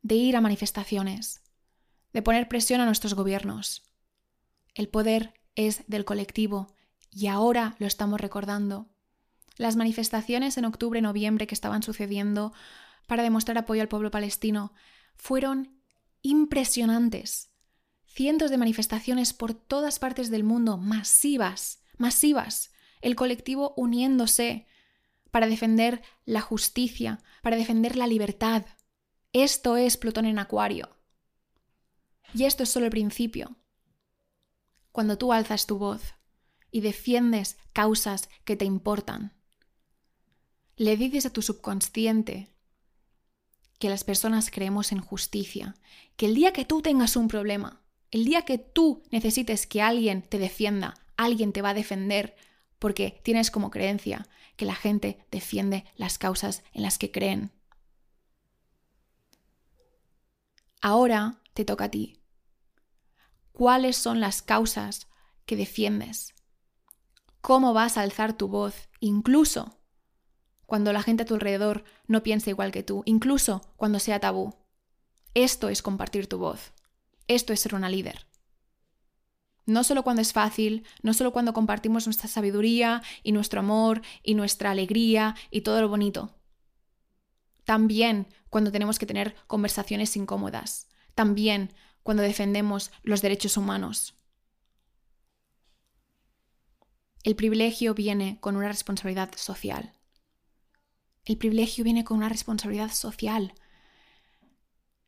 de 0.02 0.15
ir 0.15 0.36
a 0.36 0.41
manifestaciones, 0.41 1.41
de 2.13 2.21
poner 2.21 2.47
presión 2.47 2.82
a 2.82 2.86
nuestros 2.86 3.13
gobiernos. 3.13 3.84
El 4.76 4.88
poder 4.88 5.34
es 5.56 5.84
del 5.88 6.06
colectivo 6.06 6.73
y 7.12 7.28
ahora 7.28 7.76
lo 7.80 7.88
estamos 7.88 8.21
recordando 8.21 8.93
las 9.58 9.76
manifestaciones 9.76 10.58
en 10.58 10.65
octubre-noviembre 10.65 11.47
que 11.47 11.56
estaban 11.56 11.84
sucediendo 11.84 12.54
para 13.08 13.23
demostrar 13.23 13.58
apoyo 13.58 13.82
al 13.82 13.88
pueblo 13.88 14.12
palestino 14.12 14.73
fueron 15.15 15.80
impresionantes. 16.21 17.49
Cientos 18.06 18.52
de 18.52 18.58
manifestaciones 18.58 19.34
por 19.34 19.54
todas 19.54 19.99
partes 19.99 20.30
del 20.30 20.43
mundo, 20.43 20.78
masivas, 20.78 21.84
masivas. 21.97 22.71
El 23.02 23.15
colectivo 23.15 23.73
uniéndose 23.76 24.65
para 25.32 25.47
defender 25.47 26.02
la 26.26 26.41
justicia, 26.41 27.19
para 27.41 27.58
defender 27.58 27.95
la 27.95 28.08
libertad. 28.08 28.65
Esto 29.34 29.78
es 29.78 29.97
Plutón 29.97 30.26
en 30.26 30.39
Acuario. 30.39 30.95
Y 32.33 32.45
esto 32.45 32.63
es 32.63 32.69
solo 32.69 32.86
el 32.86 32.91
principio. 32.91 33.55
Cuando 34.91 35.17
tú 35.17 35.33
alzas 35.33 35.65
tu 35.65 35.77
voz 35.77 36.01
y 36.71 36.81
defiendes 36.81 37.57
causas 37.73 38.29
que 38.45 38.55
te 38.55 38.65
importan, 38.65 39.33
le 40.75 40.97
dices 40.97 41.25
a 41.25 41.29
tu 41.31 41.41
subconsciente 41.41 42.49
que 43.79 43.89
las 43.89 44.03
personas 44.03 44.49
creemos 44.49 44.91
en 44.91 44.99
justicia, 44.99 45.75
que 46.15 46.25
el 46.27 46.36
día 46.36 46.53
que 46.53 46.65
tú 46.65 46.81
tengas 46.81 47.15
un 47.15 47.27
problema, 47.27 47.81
el 48.12 48.25
día 48.25 48.43
que 48.43 48.57
tú 48.57 49.03
necesites 49.12 49.67
que 49.67 49.81
alguien 49.81 50.21
te 50.21 50.38
defienda, 50.38 50.93
alguien 51.17 51.51
te 51.51 51.62
va 51.62 51.71
a 51.71 51.73
defender, 51.73 52.36
porque 52.79 53.19
tienes 53.23 53.49
como 53.49 53.71
creencia 53.71 54.27
que 54.55 54.65
la 54.65 54.75
gente 54.75 55.25
defiende 55.31 55.86
las 55.95 56.17
causas 56.17 56.63
en 56.73 56.83
las 56.83 56.97
que 56.97 57.12
creen. 57.12 57.51
Ahora 60.81 61.41
te 61.54 61.66
toca 61.66 61.86
a 61.86 61.92
ti. 61.92 62.20
¿Cuáles 63.52 63.98
son 63.98 64.20
las 64.20 64.42
causas 64.42 65.08
que 65.46 65.56
defiendes? 65.56 66.34
¿Cómo 67.42 67.74
vas 67.74 67.98
a 67.98 68.02
alzar 68.02 68.34
tu 68.34 68.48
voz, 68.48 68.89
incluso 69.00 69.84
cuando 70.66 70.92
la 70.92 71.04
gente 71.04 71.24
a 71.24 71.26
tu 71.26 71.36
alrededor 71.36 71.84
no 72.08 72.24
piensa 72.24 72.50
igual 72.50 72.72
que 72.72 72.82
tú, 72.82 73.04
incluso 73.06 73.62
cuando 73.76 74.00
sea 74.00 74.20
tabú. 74.20 74.56
Esto 75.36 75.70
es 75.70 75.82
compartir 75.82 76.28
tu 76.28 76.39
voz. 76.39 76.74
Esto 77.28 77.54
es 77.54 77.60
ser 77.60 77.76
una 77.76 77.89
líder. 77.89 78.26
No 79.66 79.84
solo 79.84 80.04
cuando 80.04 80.22
es 80.22 80.34
fácil, 80.34 80.84
no 81.04 81.13
solo 81.13 81.32
cuando 81.32 81.54
compartimos 81.54 82.08
nuestra 82.08 82.28
sabiduría 82.28 83.02
y 83.24 83.32
nuestro 83.32 83.60
amor 83.60 84.02
y 84.24 84.36
nuestra 84.36 84.72
alegría 84.72 85.36
y 85.52 85.62
todo 85.62 85.80
lo 85.82 85.89
bonito. 85.89 86.36
También 87.63 88.28
cuando 88.50 88.72
tenemos 88.72 89.00
que 89.00 89.06
tener 89.06 89.36
conversaciones 89.48 90.18
incómodas. 90.18 90.88
También 91.15 91.73
cuando 92.04 92.23
defendemos 92.23 92.91
los 93.04 93.21
derechos 93.21 93.58
humanos. 93.58 94.15
El 97.23 97.36
privilegio 97.36 97.93
viene 97.93 98.38
con 98.41 98.58
una 98.58 98.67
responsabilidad 98.67 99.32
social. 99.38 99.93
El 101.23 101.38
privilegio 101.38 101.86
viene 101.86 102.04
con 102.04 102.17
una 102.17 102.28
responsabilidad 102.28 102.91
social. 102.91 103.54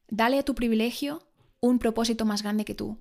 Dale 0.08 0.40
a 0.40 0.44
tu 0.44 0.56
privilegio 0.56 1.28
un 1.60 1.78
propósito 1.78 2.24
más 2.24 2.42
grande 2.42 2.64
que 2.64 2.76
tú. 2.76 3.00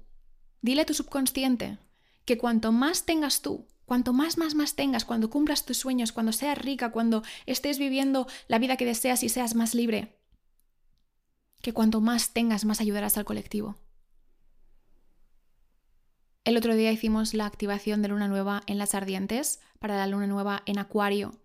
Dile 0.63 0.83
a 0.83 0.87
tu 0.87 0.95
subconsciente 0.95 1.79
que 2.25 2.39
cuanto 2.39 2.73
más 2.73 3.05
tengas 3.05 3.43
tú, 3.43 3.69
cuanto 3.85 4.13
más, 4.13 4.39
más, 4.39 4.55
más 4.55 4.75
tengas, 4.75 5.05
cuando 5.05 5.31
cumplas 5.31 5.65
tus 5.65 5.77
sueños, 5.77 6.11
cuando 6.11 6.33
seas 6.33 6.59
rica, 6.59 6.91
cuando 6.91 7.23
estés 7.47 7.79
viviendo 7.79 8.27
la 8.49 8.59
vida 8.59 8.77
que 8.77 8.87
deseas 8.87 9.23
y 9.23 9.29
seas 9.29 9.55
más 9.55 9.75
libre, 9.75 10.19
que 11.65 11.73
cuanto 11.73 12.03
más 12.03 12.35
tengas, 12.35 12.67
más 12.67 12.83
ayudarás 12.83 13.17
al 13.17 13.25
colectivo. 13.25 13.77
El 16.45 16.59
otro 16.59 16.75
día 16.75 16.93
hicimos 16.93 17.33
la 17.33 17.47
activación 17.47 18.03
de 18.03 18.09
luna 18.09 18.29
nueva 18.29 18.63
en 18.67 18.77
las 18.77 18.95
ardientes 18.95 19.61
para 19.79 19.97
la 19.97 20.07
luna 20.07 20.27
nueva 20.27 20.63
en 20.67 20.79
acuario 20.79 21.41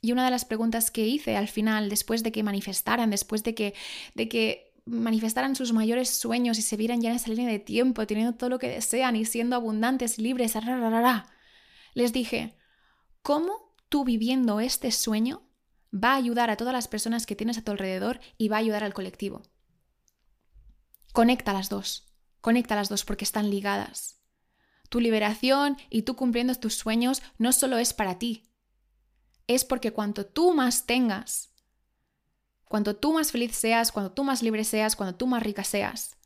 y 0.00 0.12
una 0.12 0.24
de 0.24 0.30
las 0.30 0.44
preguntas 0.44 0.92
que 0.92 1.08
hice 1.08 1.36
al 1.36 1.48
final, 1.48 1.88
después 1.88 2.22
de 2.22 2.30
que 2.30 2.44
manifestaran, 2.44 3.10
después 3.10 3.42
de 3.42 3.56
que, 3.56 3.74
de 4.14 4.28
que 4.28 4.72
manifestaran 4.84 5.56
sus 5.56 5.72
mayores 5.72 6.08
sueños 6.08 6.56
y 6.58 6.62
se 6.62 6.76
vieran 6.76 7.00
ya 7.00 7.10
en 7.10 7.16
esa 7.16 7.30
línea 7.30 7.48
de 7.48 7.58
tiempo, 7.58 8.06
teniendo 8.06 8.34
todo 8.34 8.50
lo 8.50 8.60
que 8.60 8.68
desean 8.68 9.16
y 9.16 9.24
siendo 9.24 9.56
abundantes, 9.56 10.18
libres, 10.18 10.56
les 11.94 12.12
dije, 12.12 12.54
¿cómo 13.22 13.74
tú 13.88 14.04
viviendo 14.04 14.60
este 14.60 14.92
sueño 14.92 15.42
va 15.92 16.12
a 16.12 16.16
ayudar 16.16 16.50
a 16.50 16.56
todas 16.56 16.74
las 16.74 16.86
personas 16.86 17.26
que 17.26 17.34
tienes 17.34 17.58
a 17.58 17.62
tu 17.62 17.72
alrededor 17.72 18.20
y 18.38 18.46
va 18.46 18.58
a 18.58 18.60
ayudar 18.60 18.84
al 18.84 18.94
colectivo? 18.94 19.42
Conecta 21.14 21.52
las 21.52 21.68
dos, 21.68 22.12
conecta 22.40 22.74
las 22.74 22.88
dos 22.88 23.04
porque 23.04 23.22
están 23.22 23.48
ligadas. 23.48 24.20
Tu 24.88 24.98
liberación 24.98 25.76
y 25.88 26.02
tú 26.02 26.16
cumpliendo 26.16 26.56
tus 26.56 26.74
sueños 26.74 27.22
no 27.38 27.52
solo 27.52 27.78
es 27.78 27.92
para 27.92 28.18
ti, 28.18 28.50
es 29.46 29.64
porque 29.64 29.92
cuanto 29.92 30.26
tú 30.26 30.54
más 30.54 30.86
tengas, 30.86 31.54
cuanto 32.64 32.96
tú 32.96 33.12
más 33.12 33.30
feliz 33.30 33.54
seas, 33.54 33.92
cuando 33.92 34.10
tú 34.10 34.24
más 34.24 34.42
libre 34.42 34.64
seas, 34.64 34.96
cuando 34.96 35.14
tú 35.14 35.28
más 35.28 35.44
rica 35.44 35.62
seas, 35.62 36.16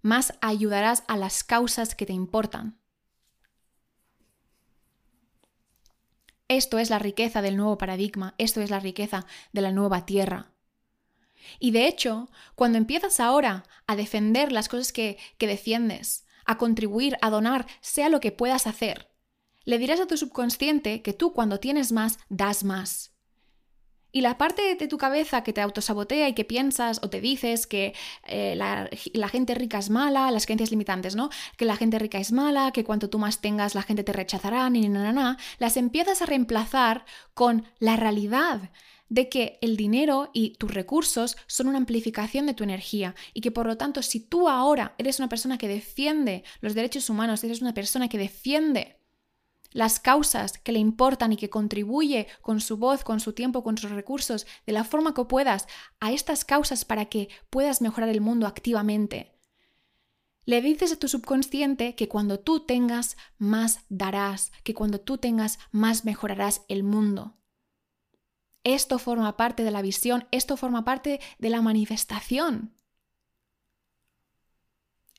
más 0.00 0.32
ayudarás 0.40 1.02
a 1.08 1.16
las 1.16 1.42
causas 1.42 1.96
que 1.96 2.06
te 2.06 2.12
importan. 2.12 2.78
Esto 6.46 6.78
es 6.78 6.88
la 6.88 7.00
riqueza 7.00 7.42
del 7.42 7.56
nuevo 7.56 7.76
paradigma, 7.78 8.36
esto 8.38 8.60
es 8.60 8.70
la 8.70 8.78
riqueza 8.78 9.26
de 9.52 9.60
la 9.60 9.72
nueva 9.72 10.06
tierra. 10.06 10.52
Y 11.58 11.70
de 11.70 11.86
hecho, 11.86 12.28
cuando 12.54 12.78
empiezas 12.78 13.20
ahora 13.20 13.64
a 13.86 13.96
defender 13.96 14.52
las 14.52 14.68
cosas 14.68 14.92
que, 14.92 15.18
que 15.38 15.46
defiendes, 15.46 16.24
a 16.44 16.58
contribuir, 16.58 17.16
a 17.20 17.30
donar, 17.30 17.66
sea 17.80 18.08
lo 18.08 18.20
que 18.20 18.32
puedas 18.32 18.66
hacer, 18.66 19.08
le 19.64 19.78
dirás 19.78 20.00
a 20.00 20.06
tu 20.06 20.16
subconsciente 20.16 21.02
que 21.02 21.12
tú 21.12 21.32
cuando 21.34 21.60
tienes 21.60 21.92
más, 21.92 22.18
das 22.30 22.64
más. 22.64 23.12
Y 24.10 24.22
la 24.22 24.38
parte 24.38 24.74
de 24.74 24.88
tu 24.88 24.96
cabeza 24.96 25.42
que 25.44 25.52
te 25.52 25.60
autosabotea 25.60 26.28
y 26.28 26.32
que 26.32 26.44
piensas 26.44 27.00
o 27.02 27.10
te 27.10 27.20
dices 27.20 27.66
que 27.66 27.94
eh, 28.26 28.56
la, 28.56 29.28
gente 29.28 29.54
rica 29.54 29.78
es 29.78 29.90
mala, 29.90 30.30
las 30.30 30.46
creencias 30.46 30.70
limitantes, 30.70 31.14
¿no? 31.14 31.28
Que 31.58 31.66
la 31.66 31.76
gente 31.76 31.98
rica 31.98 32.18
es 32.18 32.32
mala, 32.32 32.72
que 32.72 32.84
cuanto 32.84 33.10
tú 33.10 33.18
más 33.18 33.42
tengas 33.42 33.74
la 33.74 33.82
gente 33.82 34.04
te 34.04 34.14
rechazará, 34.14 34.70
ni 34.70 34.88
na, 34.88 35.12
na, 35.12 35.36
las 35.58 35.76
empiezas 35.76 36.22
a 36.22 36.26
reemplazar 36.26 37.04
con 37.34 37.66
la 37.78 37.96
realidad 37.96 38.70
de 39.08 39.28
que 39.28 39.58
el 39.62 39.76
dinero 39.76 40.30
y 40.32 40.54
tus 40.54 40.72
recursos 40.72 41.36
son 41.46 41.68
una 41.68 41.78
amplificación 41.78 42.46
de 42.46 42.54
tu 42.54 42.64
energía 42.64 43.14
y 43.34 43.40
que 43.40 43.50
por 43.50 43.66
lo 43.66 43.76
tanto 43.76 44.02
si 44.02 44.20
tú 44.20 44.48
ahora 44.48 44.94
eres 44.98 45.18
una 45.18 45.28
persona 45.28 45.58
que 45.58 45.68
defiende 45.68 46.44
los 46.60 46.74
derechos 46.74 47.08
humanos, 47.10 47.42
eres 47.44 47.62
una 47.62 47.74
persona 47.74 48.08
que 48.08 48.18
defiende 48.18 48.98
las 49.70 50.00
causas 50.00 50.58
que 50.58 50.72
le 50.72 50.78
importan 50.78 51.32
y 51.32 51.36
que 51.36 51.50
contribuye 51.50 52.26
con 52.40 52.60
su 52.60 52.78
voz, 52.78 53.04
con 53.04 53.20
su 53.20 53.32
tiempo, 53.32 53.62
con 53.62 53.76
sus 53.76 53.90
recursos, 53.90 54.46
de 54.66 54.72
la 54.72 54.84
forma 54.84 55.14
que 55.14 55.24
puedas 55.24 55.66
a 56.00 56.12
estas 56.12 56.44
causas 56.44 56.84
para 56.84 57.06
que 57.06 57.28
puedas 57.50 57.82
mejorar 57.82 58.08
el 58.08 58.20
mundo 58.20 58.46
activamente. 58.46 59.34
Le 60.46 60.62
dices 60.62 60.92
a 60.92 60.96
tu 60.96 61.08
subconsciente 61.08 61.94
que 61.94 62.08
cuando 62.08 62.40
tú 62.40 62.60
tengas, 62.60 63.18
más 63.36 63.80
darás, 63.90 64.50
que 64.64 64.72
cuando 64.72 64.98
tú 64.98 65.18
tengas, 65.18 65.58
más 65.72 66.06
mejorarás 66.06 66.62
el 66.68 66.84
mundo. 66.84 67.36
Esto 68.64 68.98
forma 68.98 69.36
parte 69.36 69.64
de 69.64 69.70
la 69.70 69.82
visión, 69.82 70.26
esto 70.30 70.56
forma 70.56 70.84
parte 70.84 71.20
de 71.38 71.50
la 71.50 71.62
manifestación. 71.62 72.74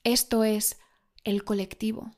Esto 0.04 0.44
es 0.44 0.78
el 1.24 1.44
colectivo. 1.44 2.12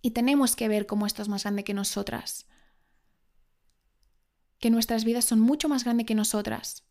Y 0.00 0.12
tenemos 0.12 0.56
que 0.56 0.68
ver 0.68 0.86
cómo 0.86 1.06
esto 1.06 1.22
es 1.22 1.28
más 1.28 1.42
grande 1.42 1.64
que 1.64 1.74
nosotras. 1.74 2.46
Que 4.58 4.70
nuestras 4.70 5.04
vidas 5.04 5.24
son 5.24 5.40
mucho 5.40 5.68
más 5.68 5.84
grandes 5.84 6.06
que 6.06 6.14
nosotras. 6.14 6.84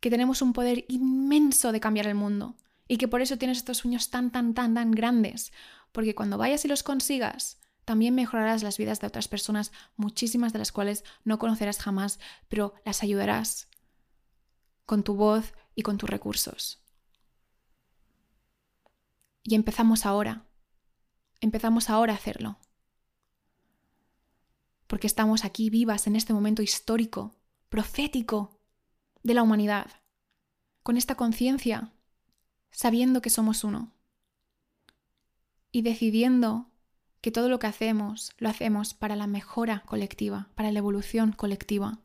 Que 0.00 0.10
tenemos 0.10 0.42
un 0.42 0.52
poder 0.52 0.84
inmenso 0.88 1.72
de 1.72 1.80
cambiar 1.80 2.06
el 2.06 2.14
mundo. 2.14 2.56
Y 2.88 2.98
que 2.98 3.08
por 3.08 3.22
eso 3.22 3.38
tienes 3.38 3.58
estos 3.58 3.78
sueños 3.78 4.10
tan, 4.10 4.30
tan, 4.32 4.54
tan, 4.54 4.74
tan 4.74 4.90
grandes. 4.90 5.52
Porque 5.92 6.14
cuando 6.14 6.36
vayas 6.36 6.64
y 6.64 6.68
los 6.68 6.82
consigas, 6.82 7.61
también 7.84 8.14
mejorarás 8.14 8.62
las 8.62 8.78
vidas 8.78 9.00
de 9.00 9.06
otras 9.06 9.28
personas, 9.28 9.72
muchísimas 9.96 10.52
de 10.52 10.58
las 10.58 10.72
cuales 10.72 11.04
no 11.24 11.38
conocerás 11.38 11.78
jamás, 11.78 12.20
pero 12.48 12.74
las 12.84 13.02
ayudarás 13.02 13.68
con 14.86 15.02
tu 15.02 15.14
voz 15.14 15.54
y 15.74 15.82
con 15.82 15.98
tus 15.98 16.08
recursos. 16.08 16.82
Y 19.42 19.54
empezamos 19.54 20.06
ahora. 20.06 20.46
Empezamos 21.40 21.90
ahora 21.90 22.12
a 22.12 22.16
hacerlo. 22.16 22.58
Porque 24.86 25.06
estamos 25.06 25.44
aquí 25.44 25.70
vivas 25.70 26.06
en 26.06 26.14
este 26.14 26.32
momento 26.32 26.62
histórico, 26.62 27.34
profético 27.68 28.60
de 29.22 29.34
la 29.34 29.42
humanidad, 29.42 29.90
con 30.82 30.96
esta 30.96 31.16
conciencia, 31.16 31.92
sabiendo 32.70 33.22
que 33.22 33.30
somos 33.30 33.64
uno 33.64 33.92
y 35.70 35.82
decidiendo 35.82 36.71
que 37.22 37.30
todo 37.30 37.48
lo 37.48 37.58
que 37.58 37.68
hacemos 37.68 38.32
lo 38.36 38.50
hacemos 38.50 38.92
para 38.92 39.16
la 39.16 39.26
mejora 39.26 39.84
colectiva, 39.86 40.48
para 40.54 40.70
la 40.72 40.80
evolución 40.80 41.32
colectiva. 41.32 42.00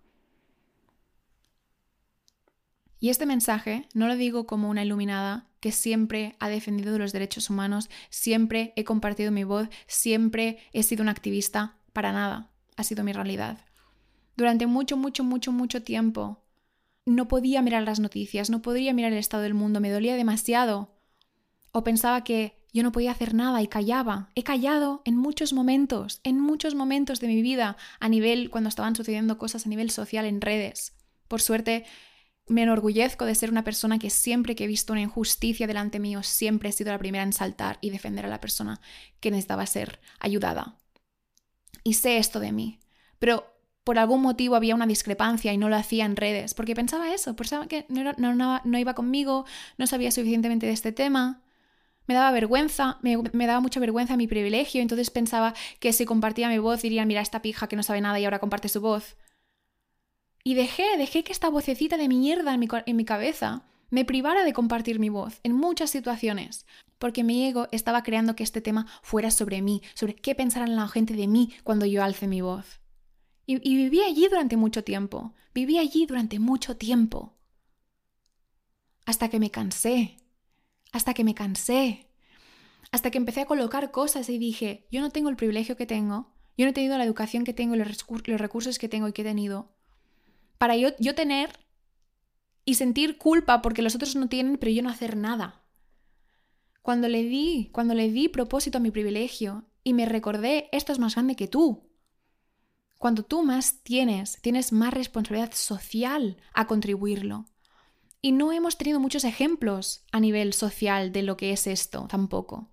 Y 2.99 3.09
este 3.09 3.25
mensaje 3.25 3.89
no 3.93 4.07
lo 4.07 4.15
digo 4.15 4.47
como 4.47 4.69
una 4.69 4.83
iluminada 4.83 5.47
que 5.59 5.71
siempre 5.71 6.35
ha 6.39 6.49
defendido 6.49 6.97
los 6.97 7.13
derechos 7.13 7.49
humanos, 7.49 7.89
siempre 8.09 8.73
he 8.75 8.83
compartido 8.83 9.31
mi 9.31 9.43
voz, 9.43 9.67
siempre 9.87 10.59
he 10.71 10.83
sido 10.83 11.01
una 11.01 11.11
activista, 11.11 11.77
para 11.93 12.11
nada, 12.11 12.51
ha 12.75 12.83
sido 12.83 13.03
mi 13.03 13.11
realidad. 13.11 13.65
Durante 14.35 14.67
mucho, 14.67 14.97
mucho, 14.97 15.23
mucho, 15.23 15.51
mucho 15.51 15.81
tiempo 15.81 16.43
no 17.05 17.27
podía 17.27 17.63
mirar 17.63 17.83
las 17.83 17.99
noticias, 17.99 18.51
no 18.51 18.61
podía 18.61 18.93
mirar 18.93 19.13
el 19.13 19.17
estado 19.17 19.43
del 19.43 19.55
mundo, 19.55 19.79
me 19.79 19.89
dolía 19.89 20.15
demasiado. 20.15 20.93
O 21.71 21.83
pensaba 21.83 22.23
que 22.23 22.57
yo 22.77 22.83
no 22.83 22.91
podía 22.91 23.11
hacer 23.11 23.33
nada 23.33 23.61
y 23.63 23.67
callaba. 23.67 24.29
He 24.35 24.43
callado 24.43 25.01
en 25.03 25.17
muchos 25.17 25.51
momentos, 25.51 26.21
en 26.23 26.39
muchos 26.39 26.75
momentos 26.75 27.19
de 27.19 27.27
mi 27.27 27.41
vida, 27.41 27.75
a 27.99 28.07
nivel 28.07 28.51
cuando 28.51 28.69
estaban 28.69 28.95
sucediendo 28.95 29.39
cosas 29.39 29.65
a 29.65 29.69
nivel 29.69 29.89
social 29.89 30.25
en 30.25 30.41
redes. 30.41 30.93
Por 31.27 31.41
suerte, 31.41 31.85
me 32.45 32.61
enorgullezco 32.61 33.25
de 33.25 33.33
ser 33.33 33.49
una 33.49 33.63
persona 33.63 33.97
que 33.97 34.11
siempre 34.11 34.55
que 34.55 34.65
he 34.65 34.67
visto 34.67 34.93
una 34.93 35.01
injusticia 35.01 35.65
delante 35.65 35.99
mío, 35.99 36.21
siempre 36.21 36.69
he 36.69 36.71
sido 36.71 36.91
la 36.91 36.99
primera 36.99 37.23
en 37.23 37.33
saltar 37.33 37.79
y 37.81 37.89
defender 37.89 38.25
a 38.25 38.29
la 38.29 38.39
persona 38.39 38.79
que 39.19 39.31
necesitaba 39.31 39.65
ser 39.65 39.99
ayudada. 40.19 40.77
Y 41.83 41.95
sé 41.95 42.19
esto 42.19 42.39
de 42.39 42.51
mí. 42.51 42.79
Pero 43.17 43.57
por 43.83 43.97
algún 43.97 44.21
motivo 44.21 44.55
había 44.55 44.75
una 44.75 44.85
discrepancia 44.85 45.51
y 45.51 45.57
no 45.57 45.67
lo 45.67 45.77
hacía 45.77 46.05
en 46.05 46.15
redes, 46.15 46.53
porque 46.53 46.75
pensaba 46.75 47.11
eso, 47.11 47.35
pensaba 47.35 47.67
que 47.67 47.87
no, 47.89 48.13
no, 48.13 48.61
no 48.63 48.77
iba 48.77 48.93
conmigo, 48.93 49.45
no 49.79 49.87
sabía 49.87 50.11
suficientemente 50.11 50.67
de 50.67 50.73
este 50.73 50.91
tema 50.91 51.41
me 52.07 52.13
daba 52.13 52.31
vergüenza, 52.31 52.99
me, 53.01 53.17
daba 53.45 53.59
mucha 53.59 53.79
vergüenza 53.79 54.17
mi 54.17 54.27
privilegio, 54.27 54.81
entonces 54.81 55.11
pensaba 55.11 55.53
que 55.79 55.93
si 55.93 56.05
compartía 56.05 56.49
mi 56.49 56.57
voz 56.57 56.81
dirían, 56.81 57.07
mira, 57.07 57.21
esta 57.21 57.41
pija 57.41 57.67
que 57.67 57.75
no 57.75 57.83
sabe 57.83 58.01
nada 58.01 58.19
y 58.19 58.25
ahora 58.25 58.39
comparte 58.39 58.69
su 58.69 58.81
voz. 58.81 59.17
Y 60.43 60.53
dejé, 60.53 60.97
dejé 60.97 61.23
que 61.23 61.33
esta 61.33 61.49
vocecita 61.49 61.97
de 61.97 62.07
mierda 62.07 62.53
en 62.53 62.59
mi, 62.61 62.67
en 62.85 62.95
mi 62.95 63.03
cabeza 63.03 63.65
me 63.89 64.05
privara 64.05 64.45
de 64.45 64.53
compartir 64.53 64.99
mi 64.99 65.09
voz 65.09 65.39
en 65.43 65.53
muchas 65.53 65.89
situaciones, 65.89 66.65
porque 66.97 67.23
mi 67.23 67.45
ego 67.45 67.67
estaba 67.71 68.03
creando 68.03 68.35
que 68.35 68.43
este 68.43 68.61
tema 68.61 68.87
fuera 69.01 69.29
sobre 69.29 69.61
mí, 69.61 69.81
sobre 69.93 70.15
qué 70.15 70.33
pensarán 70.35 70.75
la 70.75 70.87
gente 70.87 71.13
de 71.13 71.27
mí 71.27 71.53
cuando 71.63 71.85
yo 71.85 72.03
alce 72.03 72.27
mi 72.27 72.41
voz. 72.41 72.79
Y, 73.45 73.55
y 73.69 73.75
viví 73.75 74.01
allí 74.01 74.27
durante 74.29 74.55
mucho 74.55 74.83
tiempo, 74.83 75.33
viví 75.53 75.77
allí 75.77 76.05
durante 76.05 76.39
mucho 76.39 76.77
tiempo, 76.77 77.37
hasta 79.05 79.29
que 79.29 79.39
me 79.39 79.51
cansé, 79.51 80.17
hasta 80.91 81.13
que 81.13 81.23
me 81.23 81.35
cansé, 81.35 82.09
hasta 82.91 83.11
que 83.11 83.17
empecé 83.17 83.41
a 83.41 83.45
colocar 83.45 83.91
cosas 83.91 84.29
y 84.29 84.37
dije, 84.37 84.87
yo 84.91 85.01
no 85.01 85.09
tengo 85.09 85.29
el 85.29 85.35
privilegio 85.35 85.75
que 85.75 85.85
tengo, 85.85 86.33
yo 86.57 86.65
no 86.65 86.71
he 86.71 86.73
tenido 86.73 86.97
la 86.97 87.03
educación 87.03 87.43
que 87.43 87.53
tengo 87.53 87.75
y 87.75 87.77
los, 87.77 88.05
recursos 88.39 88.79
que 88.79 88.89
tengo 88.89 89.07
y 89.07 89.13
que 89.13 89.21
he 89.21 89.25
tenido, 89.25 89.75
para 90.57 90.75
yo, 90.75 90.89
yo 90.99 91.13
tener 91.13 91.51
y 92.65 92.75
sentir 92.75 93.17
culpa 93.17 93.61
porque 93.61 93.81
los 93.81 93.95
otros 93.95 94.15
no 94.15 94.27
tienen, 94.27 94.57
pero 94.57 94.71
yo 94.71 94.81
no 94.81 94.89
hacer 94.89 95.15
nada. 95.15 95.63
Cuando 96.81 97.07
le 97.09 97.23
di, 97.23 97.69
cuando 97.71 97.93
le 97.93 98.09
di 98.09 98.29
propósito 98.29 98.77
a 98.77 98.81
mi 98.81 98.91
privilegio 98.91 99.65
y 99.83 99.93
me 99.93 100.05
recordé, 100.05 100.69
esto 100.71 100.91
es 100.91 100.99
más 100.99 101.15
grande 101.15 101.35
que 101.35 101.47
tú. 101.47 101.87
Cuando 102.97 103.23
tú 103.23 103.43
más 103.43 103.83
tienes, 103.83 104.41
tienes 104.41 104.71
más 104.71 104.93
responsabilidad 104.93 105.51
social 105.53 106.37
a 106.53 106.65
contribuirlo. 106.65 107.45
Y 108.21 108.31
no 108.31 108.51
hemos 108.51 108.77
tenido 108.77 108.99
muchos 108.99 109.23
ejemplos 109.23 110.03
a 110.11 110.19
nivel 110.19 110.53
social 110.53 111.11
de 111.11 111.23
lo 111.23 111.37
que 111.37 111.51
es 111.51 111.67
esto 111.67 112.07
tampoco. 112.09 112.69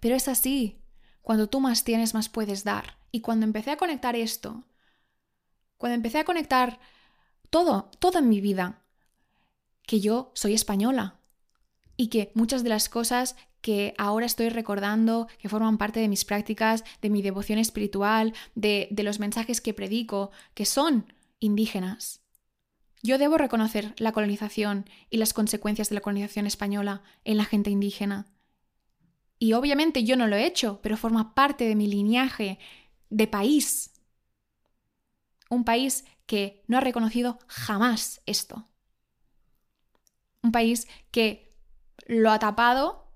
Pero 0.00 0.14
es 0.14 0.28
así. 0.28 0.80
Cuando 1.22 1.48
tú 1.48 1.60
más 1.60 1.84
tienes, 1.84 2.14
más 2.14 2.28
puedes 2.28 2.64
dar. 2.64 2.98
Y 3.10 3.20
cuando 3.20 3.44
empecé 3.44 3.70
a 3.70 3.76
conectar 3.76 4.16
esto, 4.16 4.64
cuando 5.76 5.94
empecé 5.94 6.18
a 6.18 6.24
conectar 6.24 6.80
todo, 7.50 7.90
todo 7.98 8.18
en 8.18 8.28
mi 8.28 8.40
vida, 8.40 8.82
que 9.86 10.00
yo 10.00 10.30
soy 10.34 10.52
española 10.52 11.18
y 11.96 12.08
que 12.08 12.30
muchas 12.34 12.62
de 12.62 12.68
las 12.68 12.88
cosas 12.88 13.36
que 13.60 13.94
ahora 13.98 14.26
estoy 14.26 14.50
recordando, 14.50 15.28
que 15.38 15.48
forman 15.48 15.78
parte 15.78 16.00
de 16.00 16.08
mis 16.08 16.24
prácticas, 16.24 16.84
de 17.00 17.10
mi 17.10 17.22
devoción 17.22 17.58
espiritual, 17.58 18.34
de, 18.54 18.88
de 18.90 19.02
los 19.02 19.18
mensajes 19.18 19.60
que 19.60 19.74
predico, 19.74 20.30
que 20.54 20.64
son 20.64 21.12
indígenas. 21.40 22.20
Yo 23.02 23.18
debo 23.18 23.38
reconocer 23.38 23.94
la 23.98 24.12
colonización 24.12 24.88
y 25.10 25.18
las 25.18 25.32
consecuencias 25.32 25.88
de 25.88 25.94
la 25.94 26.00
colonización 26.00 26.46
española 26.46 27.02
en 27.24 27.36
la 27.36 27.44
gente 27.44 27.70
indígena. 27.70 28.26
Y 29.38 29.52
obviamente 29.52 30.04
yo 30.04 30.16
no 30.16 30.26
lo 30.26 30.36
he 30.36 30.46
hecho, 30.46 30.80
pero 30.82 30.96
forma 30.96 31.34
parte 31.34 31.68
de 31.68 31.76
mi 31.76 31.86
linaje 31.86 32.58
de 33.08 33.26
país. 33.26 33.92
Un 35.48 35.64
país 35.64 36.04
que 36.26 36.64
no 36.66 36.76
ha 36.76 36.80
reconocido 36.80 37.38
jamás 37.46 38.20
esto. 38.26 38.68
Un 40.42 40.52
país 40.52 40.88
que 41.10 41.56
lo 42.06 42.30
ha 42.30 42.38
tapado 42.38 43.12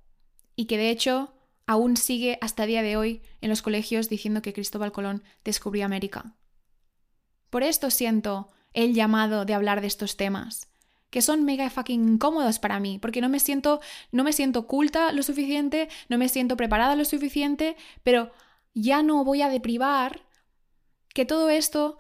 y 0.55 0.67
que 0.67 0.79
de 0.79 0.91
hecho 0.91 1.35
aún 1.67 1.97
sigue 1.97 2.39
hasta 2.41 2.67
día 2.67 2.83
de 2.83 2.97
hoy 2.97 3.23
en 3.41 3.51
los 3.51 3.63
colegios 3.63 4.09
diciendo 4.09 4.43
que 4.43 4.53
Cristóbal 4.53 4.93
Colón 4.93 5.23
descubrió 5.45 5.85
América. 5.85 6.37
Por 7.51 7.63
esto 7.63 7.91
siento 7.91 8.49
el 8.75 8.95
llamado 8.95 9.45
de 9.45 9.55
hablar 9.55 9.81
de 9.81 9.87
estos 9.87 10.17
temas 10.17 10.73
que 11.13 11.21
son 11.21 11.45
mega 11.45 11.69
fucking 11.69 12.15
incómodos 12.15 12.59
para 12.59 12.81
mí, 12.81 12.99
porque 12.99 13.21
no 13.21 13.29
me 13.29 13.39
siento 13.39 13.83
no 14.13 14.25
me 14.25 14.33
siento 14.33 14.67
culta 14.67 15.13
lo 15.13 15.23
suficiente, 15.23 15.91
no 16.09 16.17
me 16.17 16.31
siento 16.31 16.57
preparada 16.57 16.97
lo 16.97 17.05
suficiente, 17.05 17.77
pero 18.03 18.33
ya 18.73 19.03
no 19.03 19.23
voy 19.23 19.43
a 19.43 19.51
deprivar 19.51 20.23
que 21.13 21.27
todo 21.27 21.51
esto 21.51 21.99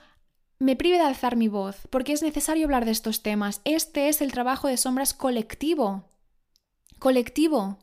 me 0.58 0.76
prive 0.76 0.96
de 0.96 1.04
alzar 1.04 1.36
mi 1.36 1.48
voz, 1.48 1.86
porque 1.90 2.14
es 2.14 2.22
necesario 2.22 2.64
hablar 2.64 2.86
de 2.86 2.92
estos 2.92 3.22
temas. 3.22 3.60
Este 3.66 4.08
es 4.08 4.22
el 4.22 4.32
trabajo 4.32 4.66
de 4.66 4.78
sombras 4.78 5.12
colectivo. 5.12 6.08
Colectivo. 6.98 7.80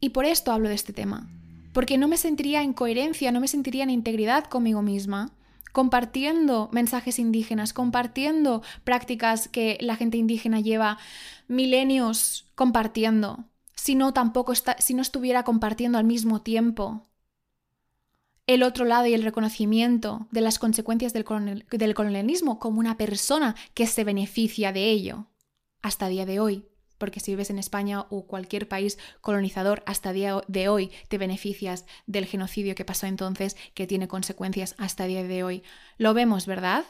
Y 0.00 0.10
por 0.10 0.24
esto 0.24 0.52
hablo 0.52 0.70
de 0.70 0.74
este 0.74 0.94
tema. 0.94 1.28
Porque 1.74 1.98
no 1.98 2.08
me 2.08 2.16
sentiría 2.16 2.62
en 2.62 2.72
coherencia, 2.72 3.30
no 3.30 3.40
me 3.40 3.48
sentiría 3.48 3.82
en 3.82 3.90
integridad 3.90 4.44
conmigo 4.44 4.80
misma 4.80 5.35
compartiendo 5.72 6.68
mensajes 6.72 7.18
indígenas, 7.18 7.72
compartiendo 7.72 8.62
prácticas 8.84 9.48
que 9.48 9.78
la 9.80 9.96
gente 9.96 10.16
indígena 10.16 10.60
lleva 10.60 10.98
milenios 11.48 12.46
compartiendo, 12.54 13.44
si 13.74 13.94
no 13.94 14.12
tampoco 14.12 14.52
está, 14.52 14.76
si 14.78 14.94
no 14.94 15.02
estuviera 15.02 15.42
compartiendo 15.42 15.98
al 15.98 16.04
mismo 16.04 16.42
tiempo 16.42 17.06
el 18.46 18.62
otro 18.62 18.84
lado 18.84 19.06
y 19.06 19.14
el 19.14 19.24
reconocimiento 19.24 20.28
de 20.30 20.40
las 20.40 20.58
consecuencias 20.58 21.12
del, 21.12 21.24
del 21.68 21.94
colonialismo 21.94 22.58
como 22.58 22.78
una 22.78 22.96
persona 22.96 23.56
que 23.74 23.86
se 23.86 24.04
beneficia 24.04 24.72
de 24.72 24.90
ello 24.90 25.26
hasta 25.82 26.08
día 26.08 26.26
de 26.26 26.40
hoy 26.40 26.64
porque 26.98 27.20
si 27.20 27.32
vives 27.32 27.50
en 27.50 27.58
España 27.58 28.06
o 28.10 28.26
cualquier 28.26 28.68
país 28.68 28.98
colonizador 29.20 29.82
hasta 29.86 30.12
día 30.12 30.40
de 30.48 30.68
hoy 30.68 30.90
te 31.08 31.18
beneficias 31.18 31.86
del 32.06 32.26
genocidio 32.26 32.74
que 32.74 32.84
pasó 32.84 33.06
entonces, 33.06 33.56
que 33.74 33.86
tiene 33.86 34.08
consecuencias 34.08 34.74
hasta 34.78 35.06
día 35.06 35.22
de 35.24 35.42
hoy. 35.42 35.62
Lo 35.98 36.14
vemos, 36.14 36.46
¿verdad? 36.46 36.84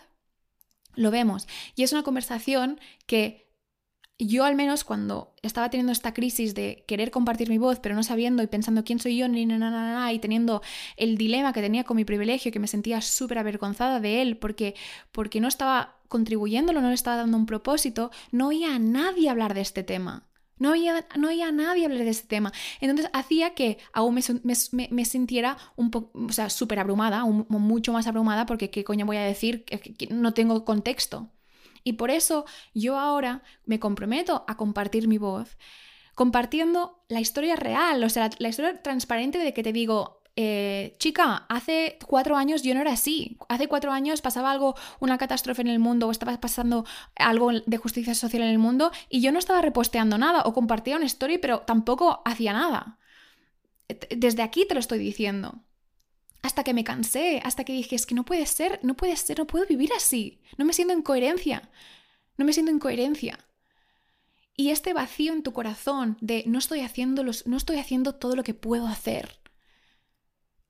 Lo 0.95 1.11
vemos. 1.11 1.47
Y 1.75 1.83
es 1.83 1.93
una 1.93 2.03
conversación 2.03 2.81
que 3.07 3.47
yo 4.19 4.45
al 4.45 4.55
menos 4.55 4.85
cuando 4.85 5.35
estaba 5.43 5.69
teniendo 5.69 5.93
esta 5.93 6.15
crisis 6.15 6.55
de 6.55 6.85
querer 6.89 7.11
compartir 7.11 7.51
mi 7.51 7.59
voz, 7.59 7.81
pero 7.81 7.95
no 7.95 8.03
sabiendo 8.03 8.43
y 8.43 8.47
pensando 8.47 8.83
quién 8.83 8.99
soy 8.99 9.19
yo, 9.19 9.29
ni 9.29 9.45
nada, 9.45 10.11
y 10.13 10.19
teniendo 10.19 10.63
el 10.97 11.19
dilema 11.19 11.53
que 11.53 11.61
tenía 11.61 11.85
con 11.85 11.97
mi 11.97 12.05
privilegio, 12.05 12.51
que 12.51 12.59
me 12.59 12.67
sentía 12.67 13.03
súper 13.03 13.39
avergonzada 13.39 14.01
de 14.01 14.23
él, 14.23 14.39
porque, 14.39 14.75
porque 15.13 15.41
no 15.41 15.49
estaba 15.49 15.96
contribuyéndolo, 16.09 16.81
no 16.81 16.89
le 16.89 16.95
estaba 16.95 17.17
dando 17.17 17.37
un 17.37 17.47
propósito, 17.47 18.11
no 18.33 18.49
oía 18.49 18.75
a 18.75 18.79
nadie 18.79 19.29
hablar 19.29 19.55
de 19.55 19.61
este 19.61 19.83
tema. 19.83 20.27
No 20.59 20.71
había, 20.71 21.07
no 21.19 21.29
había 21.29 21.53
nadie 21.53 21.85
hablar 21.85 22.05
de 22.05 22.11
ese 22.11 22.27
tema. 22.27 22.53
Entonces 22.81 23.11
hacía 23.13 23.55
que 23.55 23.77
aún 23.93 24.15
me, 24.15 25.05
sintiera 25.05 25.59
un 25.77 25.91
poco, 25.91 26.19
o 26.19 26.33
sea, 26.33 26.49
súper 26.49 26.79
abrumada, 26.79 27.25
mucho 27.27 27.93
más 27.93 28.07
abrumada, 28.07 28.47
porque 28.47 28.71
qué 28.71 28.83
coño 28.83 29.05
voy 29.05 29.19
a 29.19 29.23
decir 29.23 29.65
que 29.65 30.09
no 30.11 30.33
tengo 30.33 30.65
contexto. 30.65 31.31
Y 31.87 31.93
por 31.93 32.11
eso 32.11 32.47
yo 32.75 32.99
ahora 32.99 33.45
me 33.65 33.79
comprometo 33.79 34.45
a 34.49 34.57
compartir 34.57 35.07
mi 35.07 35.19
voz, 35.19 35.57
compartiendo 36.17 37.05
la 37.09 37.21
historia 37.21 37.55
real, 37.55 38.03
o 38.03 38.09
sea, 38.09 38.29
la, 38.41 38.49
historia 38.49 38.83
transparente 38.83 39.39
de 39.39 39.55
que 39.55 39.63
te 39.63 39.73
digo, 39.73 40.21
eh, 40.39 40.95
chica, 40.99 41.47
hace 41.49 41.99
cuatro 42.07 42.37
años 42.37 42.63
yo 42.63 42.75
no 42.75 42.83
era 42.83 42.93
así. 42.93 43.39
Hace 43.49 43.69
cuatro 43.69 43.91
años 43.91 44.21
pasaba 44.21 44.51
algo, 44.53 44.77
una 45.01 45.17
catástrofe 45.17 45.63
en 45.63 45.69
el 45.69 45.79
mundo 45.79 46.09
o 46.09 46.11
estaba 46.11 46.39
pasando 46.41 46.85
algo 47.17 47.53
de 47.53 47.77
justicia 47.79 48.15
social 48.15 48.43
en 48.43 48.51
el 48.51 48.59
mundo 48.59 48.93
y 49.09 49.23
yo 49.23 49.33
no 49.33 49.39
estaba 49.39 49.63
reposteando 49.63 50.19
nada 50.19 50.43
o 50.45 50.53
compartía 50.53 50.97
una 50.97 51.07
story 51.07 51.39
pero 51.39 51.61
tampoco 51.61 52.21
hacía 52.27 52.53
nada. 52.53 52.99
Desde 54.11 54.43
aquí 54.43 54.67
te 54.67 54.75
lo 54.75 54.81
estoy 54.81 54.99
diciendo 54.99 55.63
hasta 56.43 56.65
que 56.65 56.75
me 56.75 56.85
cansé, 56.85 57.41
hasta 57.43 57.65
que 57.65 57.73
dije, 57.73 57.97
es 57.97 58.07
que 58.07 58.15
no 58.15 58.25
puede 58.25 58.47
ser, 58.47 58.79
no 58.83 58.95
puede 58.95 59.17
ser, 59.17 59.39
no 59.39 59.47
puedo 59.47 59.67
vivir 59.67 59.91
así, 59.97 60.41
no 60.57 60.65
me 60.65 60.73
siento 60.73 60.95
en 60.95 61.03
coherencia, 61.03 61.71
no 62.37 62.45
me 62.45 62.53
siento 62.53 62.71
en 62.71 62.79
coherencia. 62.79 63.39
Y 64.57 64.71
este 64.71 64.95
vacío 64.95 65.33
en 65.33 65.43
tu 65.43 65.53
corazón 65.53 66.17
de 66.21 66.45
no 66.47 66.59
estoy 66.59 66.81
haciendo, 66.81 67.25
los, 67.25 67.47
no 67.47 67.57
estoy 67.57 67.79
haciendo 67.79 68.15
todo 68.15 68.37
lo 68.37 68.45
que 68.45 68.55
puedo 68.55 68.87
hacer, 68.87 69.41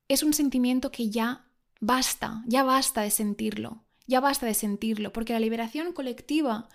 es 0.07 0.23
un 0.23 0.33
sentimiento 0.33 0.91
que 0.91 1.09
ya 1.09 1.45
basta, 1.79 2.43
ya 2.45 2.63
basta 2.63 3.01
de 3.01 3.11
sentirlo, 3.11 3.83
ya 4.07 4.19
basta 4.19 4.45
de 4.45 4.53
sentirlo, 4.53 5.11
porque 5.13 5.33
la 5.33 5.39
liberación 5.39 5.93
colectiva 5.93 6.69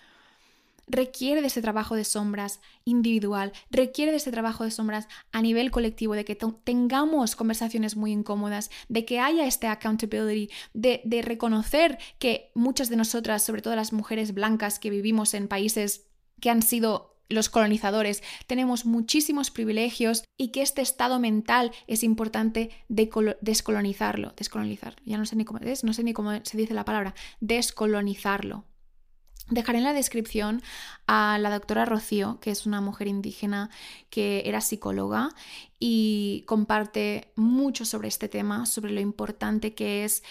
requiere 0.86 1.40
de 1.40 1.46
ese 1.46 1.62
trabajo 1.62 1.94
de 1.94 2.04
sombras 2.04 2.60
individual, 2.84 3.52
requiere 3.70 4.10
de 4.10 4.18
ese 4.18 4.32
trabajo 4.32 4.64
de 4.64 4.70
sombras 4.70 5.08
a 5.30 5.40
nivel 5.40 5.70
colectivo, 5.70 6.14
de 6.14 6.24
que 6.24 6.36
tengamos 6.64 7.36
conversaciones 7.36 7.96
muy 7.96 8.12
incómodas, 8.12 8.70
de 8.88 9.04
que 9.04 9.20
haya 9.20 9.46
este 9.46 9.68
accountability, 9.68 10.52
de, 10.74 11.00
de 11.04 11.22
reconocer 11.22 11.98
que 12.18 12.50
muchas 12.54 12.88
de 12.88 12.96
nosotras, 12.96 13.42
sobre 13.42 13.62
todo 13.62 13.76
las 13.76 13.92
mujeres 13.92 14.34
blancas 14.34 14.78
que 14.78 14.90
vivimos 14.90 15.34
en 15.34 15.48
países 15.48 16.06
que 16.40 16.50
han 16.50 16.62
sido 16.62 17.11
los 17.32 17.48
colonizadores, 17.48 18.22
tenemos 18.46 18.84
muchísimos 18.84 19.50
privilegios 19.50 20.24
y 20.36 20.48
que 20.48 20.62
este 20.62 20.82
estado 20.82 21.18
mental 21.18 21.72
es 21.86 22.02
importante 22.02 22.70
descolonizarlo, 22.88 24.34
descolonizar, 24.36 24.96
ya 25.04 25.18
no 25.18 25.26
sé 25.26 25.36
ni 25.36 25.44
cómo 25.44 25.60
es, 25.60 25.84
no 25.84 25.92
sé 25.92 26.04
ni 26.04 26.12
cómo 26.12 26.32
se 26.42 26.56
dice 26.56 26.74
la 26.74 26.84
palabra, 26.84 27.14
descolonizarlo. 27.40 28.64
Dejaré 29.50 29.78
en 29.78 29.84
la 29.84 29.92
descripción 29.92 30.62
a 31.06 31.36
la 31.38 31.50
doctora 31.50 31.84
Rocío, 31.84 32.38
que 32.40 32.50
es 32.50 32.64
una 32.64 32.80
mujer 32.80 33.08
indígena 33.08 33.70
que 34.08 34.44
era 34.46 34.60
psicóloga 34.60 35.30
y 35.78 36.44
comparte 36.46 37.32
mucho 37.34 37.84
sobre 37.84 38.08
este 38.08 38.28
tema, 38.28 38.66
sobre 38.66 38.92
lo 38.92 39.00
importante 39.00 39.74
que 39.74 40.04
es 40.04 40.22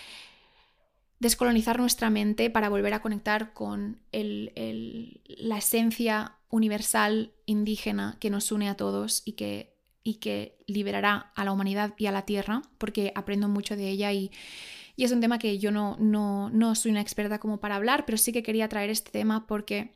descolonizar 1.20 1.80
nuestra 1.80 2.10
mente 2.10 2.50
para 2.50 2.70
volver 2.70 2.96
a 2.96 3.02
conectar 3.02 3.54
con 3.54 4.02
la 4.12 5.58
esencia 5.58 6.38
universal 6.52 7.34
indígena 7.46 8.18
que 8.20 8.30
nos 8.30 8.52
une 8.52 8.70
a 8.70 8.76
todos 8.76 9.24
y 9.26 9.34
que, 9.34 9.76
y 10.04 10.16
que 10.16 10.60
liberará 10.68 11.32
a 11.36 11.46
la 11.46 11.52
humanidad 11.52 11.94
y 11.98 12.06
a 12.06 12.12
la 12.12 12.26
tierra, 12.26 12.62
porque 12.78 13.12
aprendo 13.16 13.48
mucho 13.48 13.76
de 13.76 13.90
ella 13.90 14.12
y 14.14 14.32
y 14.96 15.04
es 15.04 15.12
un 15.12 15.22
tema 15.22 15.40
que 15.40 15.58
yo 15.58 15.72
no, 15.72 15.98
no, 16.00 16.50
no 16.50 16.76
soy 16.76 16.92
una 16.92 17.02
experta 17.02 17.40
como 17.40 17.60
para 17.60 17.76
hablar, 17.76 18.06
pero 18.06 18.18
sí 18.18 18.32
que 18.32 18.44
quería 18.44 18.70
traer 18.70 18.90
este 18.90 19.12
tema 19.12 19.48
porque 19.48 19.96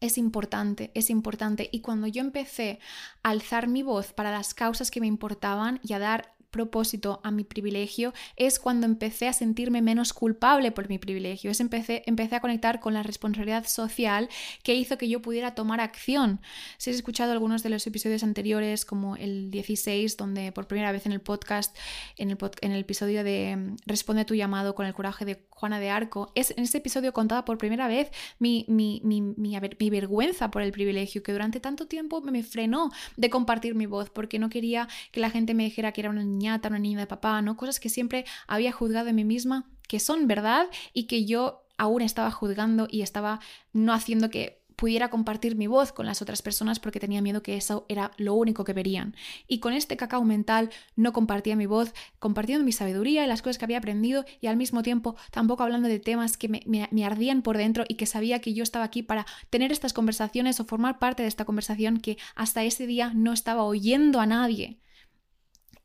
es 0.00 0.18
importante, 0.18 0.90
es 0.94 1.10
importante. 1.10 1.68
Y 1.72 1.80
cuando 1.80 2.06
yo 2.06 2.20
empecé 2.20 2.78
a 3.22 3.30
alzar 3.30 3.68
mi 3.68 3.82
voz 3.82 4.12
para 4.12 4.30
las 4.30 4.54
causas 4.54 4.90
que 4.90 5.00
me 5.00 5.06
importaban 5.06 5.80
y 5.82 5.92
a 5.92 5.98
dar 5.98 6.35
propósito 6.56 7.20
a 7.22 7.30
mi 7.30 7.44
privilegio 7.44 8.14
es 8.36 8.58
cuando 8.58 8.86
empecé 8.86 9.28
a 9.28 9.34
sentirme 9.34 9.82
menos 9.82 10.14
culpable 10.14 10.72
por 10.72 10.88
mi 10.88 10.98
privilegio. 10.98 11.50
Es 11.50 11.60
empecé, 11.60 12.02
empecé 12.06 12.36
a 12.36 12.40
conectar 12.40 12.80
con 12.80 12.94
la 12.94 13.02
responsabilidad 13.02 13.66
social 13.66 14.30
que 14.62 14.74
hizo 14.74 14.96
que 14.96 15.06
yo 15.06 15.20
pudiera 15.20 15.54
tomar 15.54 15.80
acción. 15.80 16.40
Si 16.78 16.88
has 16.88 16.96
escuchado 16.96 17.32
algunos 17.32 17.62
de 17.62 17.68
los 17.68 17.86
episodios 17.86 18.22
anteriores, 18.22 18.86
como 18.86 19.16
el 19.16 19.50
16, 19.50 20.16
donde 20.16 20.50
por 20.50 20.66
primera 20.66 20.92
vez 20.92 21.04
en 21.04 21.12
el 21.12 21.20
podcast, 21.20 21.76
en 22.16 22.30
el, 22.30 22.38
en 22.62 22.72
el 22.72 22.80
episodio 22.80 23.22
de 23.22 23.54
mm, 23.56 23.76
Responde 23.84 24.22
a 24.22 24.26
tu 24.26 24.34
llamado 24.34 24.74
con 24.74 24.86
el 24.86 24.94
coraje 24.94 25.26
de 25.26 25.46
Juana 25.50 25.78
de 25.78 25.90
Arco, 25.90 26.32
es 26.34 26.54
en 26.56 26.64
ese 26.64 26.78
episodio 26.78 27.12
contaba 27.12 27.44
por 27.44 27.58
primera 27.58 27.86
vez 27.86 28.10
mi, 28.38 28.64
mi, 28.68 29.00
mi, 29.04 29.20
mi, 29.20 29.90
vergüenza 29.90 30.50
por 30.50 30.62
el 30.62 30.72
privilegio 30.72 31.22
que 31.22 31.32
durante 31.32 31.60
tanto 31.60 31.86
tiempo 31.86 32.20
me 32.22 32.42
frenó 32.42 32.90
de 33.16 33.28
compartir 33.30 33.74
mi 33.74 33.86
voz 33.86 34.10
porque 34.10 34.38
no 34.38 34.48
quería 34.48 34.88
que 35.12 35.20
la 35.20 35.30
gente 35.30 35.54
me 35.54 35.64
dijera 35.64 35.92
que 35.92 36.00
era 36.00 36.10
una 36.10 36.22
niñata, 36.46 36.68
una 36.68 36.78
niña 36.78 37.00
de 37.00 37.06
papá, 37.06 37.42
¿no? 37.42 37.56
Cosas 37.56 37.80
que 37.80 37.88
siempre 37.88 38.24
había 38.46 38.72
juzgado 38.72 39.08
en 39.08 39.16
mí 39.16 39.24
misma, 39.24 39.64
que 39.88 40.00
son 40.00 40.26
verdad 40.26 40.66
y 40.92 41.04
que 41.04 41.24
yo 41.24 41.64
aún 41.78 42.02
estaba 42.02 42.30
juzgando 42.30 42.88
y 42.90 43.02
estaba 43.02 43.40
no 43.72 43.92
haciendo 43.92 44.30
que 44.30 44.62
pudiera 44.76 45.08
compartir 45.08 45.56
mi 45.56 45.66
voz 45.66 45.92
con 45.92 46.04
las 46.04 46.20
otras 46.20 46.42
personas 46.42 46.78
porque 46.80 47.00
tenía 47.00 47.22
miedo 47.22 47.42
que 47.42 47.56
eso 47.56 47.86
era 47.88 48.10
lo 48.18 48.34
único 48.34 48.62
que 48.64 48.74
verían. 48.74 49.16
Y 49.48 49.58
con 49.58 49.72
este 49.72 49.96
cacao 49.96 50.22
mental 50.22 50.68
no 50.96 51.14
compartía 51.14 51.56
mi 51.56 51.64
voz, 51.64 51.94
compartiendo 52.18 52.64
mi 52.64 52.72
sabiduría 52.72 53.24
y 53.24 53.26
las 53.26 53.40
cosas 53.40 53.56
que 53.56 53.64
había 53.64 53.78
aprendido 53.78 54.26
y 54.42 54.48
al 54.48 54.58
mismo 54.58 54.82
tiempo 54.82 55.16
tampoco 55.30 55.62
hablando 55.62 55.88
de 55.88 55.98
temas 55.98 56.36
que 56.36 56.48
me 56.66 57.04
ardían 57.04 57.40
por 57.40 57.56
dentro 57.56 57.84
y 57.88 57.94
que 57.94 58.04
sabía 58.04 58.40
que 58.40 58.52
yo 58.52 58.62
estaba 58.62 58.84
aquí 58.84 59.02
para 59.02 59.24
tener 59.48 59.72
estas 59.72 59.94
conversaciones 59.94 60.60
o 60.60 60.64
formar 60.66 60.98
parte 60.98 61.22
de 61.22 61.28
esta 61.28 61.46
conversación 61.46 61.98
que 61.98 62.18
hasta 62.34 62.62
ese 62.62 62.86
día 62.86 63.12
no 63.14 63.32
estaba 63.32 63.64
oyendo 63.64 64.20
a 64.20 64.26
nadie. 64.26 64.78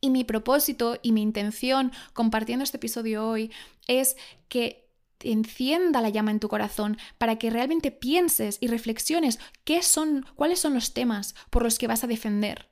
Y 0.02 0.10
mi 0.10 0.24
propósito 0.24 0.98
y 1.04 1.12
mi 1.12 1.22
intención 1.22 1.92
compartiendo 2.14 2.64
este 2.64 2.78
episodio 2.78 3.28
hoy 3.28 3.52
es 3.88 4.18
que 4.50 4.90
encienda 5.20 6.02
la 6.02 6.10
llama 6.10 6.32
en 6.32 6.40
tu 6.40 6.50
corazón 6.50 6.98
para 7.20 7.38
que 7.38 7.52
realmente 7.52 7.92
pienses 7.92 8.58
y 8.60 8.68
reflexiones 8.68 9.40
qué 9.64 9.84
son, 9.84 10.26
cuáles 10.36 10.60
son 10.60 10.74
los 10.74 10.96
temas 10.96 11.36
por 11.52 11.62
los 11.62 11.78
que 11.78 11.86
vas 11.86 12.04
a 12.04 12.08
defender 12.08 12.68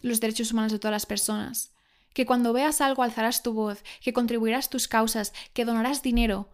los 0.00 0.20
derechos 0.20 0.52
humanos 0.52 0.72
de 0.72 0.78
todas 0.78 0.92
las 0.92 1.06
personas. 1.06 1.72
Que 2.14 2.26
cuando 2.26 2.52
veas 2.52 2.80
algo 2.80 3.02
alzarás 3.02 3.42
tu 3.42 3.52
voz, 3.52 3.84
que 4.02 4.12
contribuirás 4.12 4.68
tus 4.68 4.88
causas, 4.88 5.32
que 5.52 5.64
donarás 5.64 6.02
dinero. 6.02 6.50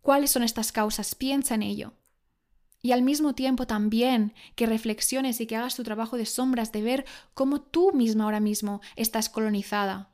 ¿Cuáles 0.00 0.30
son 0.30 0.42
estas 0.42 0.72
causas? 0.72 1.14
Piensa 1.14 1.54
en 1.54 1.62
ello. 1.62 1.97
Y 2.80 2.92
al 2.92 3.02
mismo 3.02 3.34
tiempo 3.34 3.66
también 3.66 4.34
que 4.54 4.66
reflexiones 4.66 5.40
y 5.40 5.46
que 5.46 5.56
hagas 5.56 5.74
tu 5.74 5.82
trabajo 5.82 6.16
de 6.16 6.26
sombras, 6.26 6.70
de 6.72 6.82
ver 6.82 7.04
cómo 7.34 7.60
tú 7.60 7.92
misma 7.92 8.24
ahora 8.24 8.40
mismo 8.40 8.80
estás 8.94 9.28
colonizada. 9.28 10.10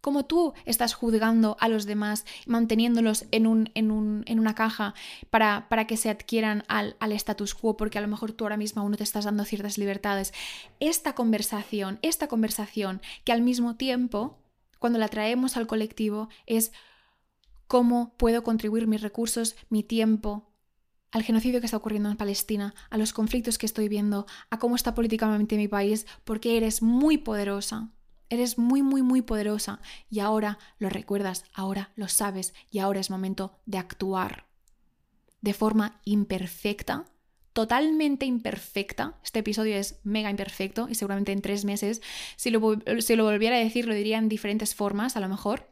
Cómo 0.00 0.26
tú 0.26 0.52
estás 0.64 0.94
juzgando 0.94 1.56
a 1.58 1.68
los 1.68 1.84
demás, 1.84 2.24
manteniéndolos 2.46 3.24
en, 3.32 3.46
un, 3.46 3.70
en, 3.74 3.90
un, 3.90 4.22
en 4.26 4.38
una 4.38 4.54
caja 4.54 4.94
para, 5.30 5.68
para, 5.68 5.86
que 5.86 5.96
se 5.96 6.08
adquieran 6.08 6.64
al, 6.68 6.96
al 7.00 7.12
status 7.12 7.54
quo, 7.54 7.76
porque 7.76 7.98
a 7.98 8.00
lo 8.00 8.08
mejor 8.08 8.32
tú 8.32 8.44
ahora 8.44 8.56
mismo 8.56 8.82
aún 8.82 8.94
te 8.94 9.02
estás 9.02 9.24
dando 9.24 9.44
ciertas 9.44 9.76
libertades. 9.76 10.32
Esta 10.78 11.14
conversación, 11.14 11.98
esta 12.02 12.28
conversación 12.28 13.02
que 13.24 13.32
al 13.32 13.42
mismo 13.42 13.74
tiempo, 13.74 14.38
cuando 14.78 15.00
la 15.00 15.08
traemos 15.08 15.56
al 15.56 15.66
colectivo, 15.66 16.28
es 16.46 16.72
cómo 17.66 18.14
puedo 18.16 18.44
contribuir 18.44 18.86
mis 18.86 19.02
recursos, 19.02 19.56
mi 19.68 19.82
tiempo, 19.82 20.47
al 21.10 21.22
genocidio 21.22 21.60
que 21.60 21.66
está 21.66 21.76
ocurriendo 21.76 22.10
en 22.10 22.16
Palestina, 22.16 22.74
a 22.90 22.98
los 22.98 23.12
conflictos 23.12 23.58
que 23.58 23.66
estoy 23.66 23.88
viendo, 23.88 24.26
a 24.50 24.58
cómo 24.58 24.76
está 24.76 24.94
políticamente 24.94 25.56
mi 25.56 25.68
país, 25.68 26.06
porque 26.24 26.56
eres 26.56 26.82
muy 26.82 27.18
poderosa. 27.18 27.90
Eres 28.30 28.58
muy, 28.58 28.82
muy, 28.82 29.00
muy 29.00 29.22
poderosa 29.22 29.80
y 30.10 30.20
ahora 30.20 30.58
lo 30.78 30.90
recuerdas, 30.90 31.44
ahora 31.54 31.92
lo 31.96 32.08
sabes 32.08 32.52
y 32.70 32.80
ahora 32.80 33.00
es 33.00 33.08
momento 33.08 33.58
de 33.64 33.78
actuar 33.78 34.48
de 35.40 35.54
forma 35.54 36.00
imperfecta, 36.04 37.06
totalmente 37.52 38.26
imperfecta. 38.26 39.18
Este 39.24 39.40
episodio 39.40 39.76
es 39.76 40.00
mega 40.04 40.30
imperfecto 40.30 40.88
y 40.88 40.94
seguramente 40.94 41.32
en 41.32 41.42
tres 41.42 41.64
meses, 41.64 42.02
si 42.36 42.50
lo, 42.50 42.60
volviera 42.60 43.56
a 43.56 43.60
decir, 43.60 43.86
lo 43.86 43.94
diría 43.94 44.18
en 44.18 44.28
diferentes 44.28 44.74
formas, 44.74 45.16
a 45.16 45.20
lo 45.20 45.28
mejor. 45.28 45.67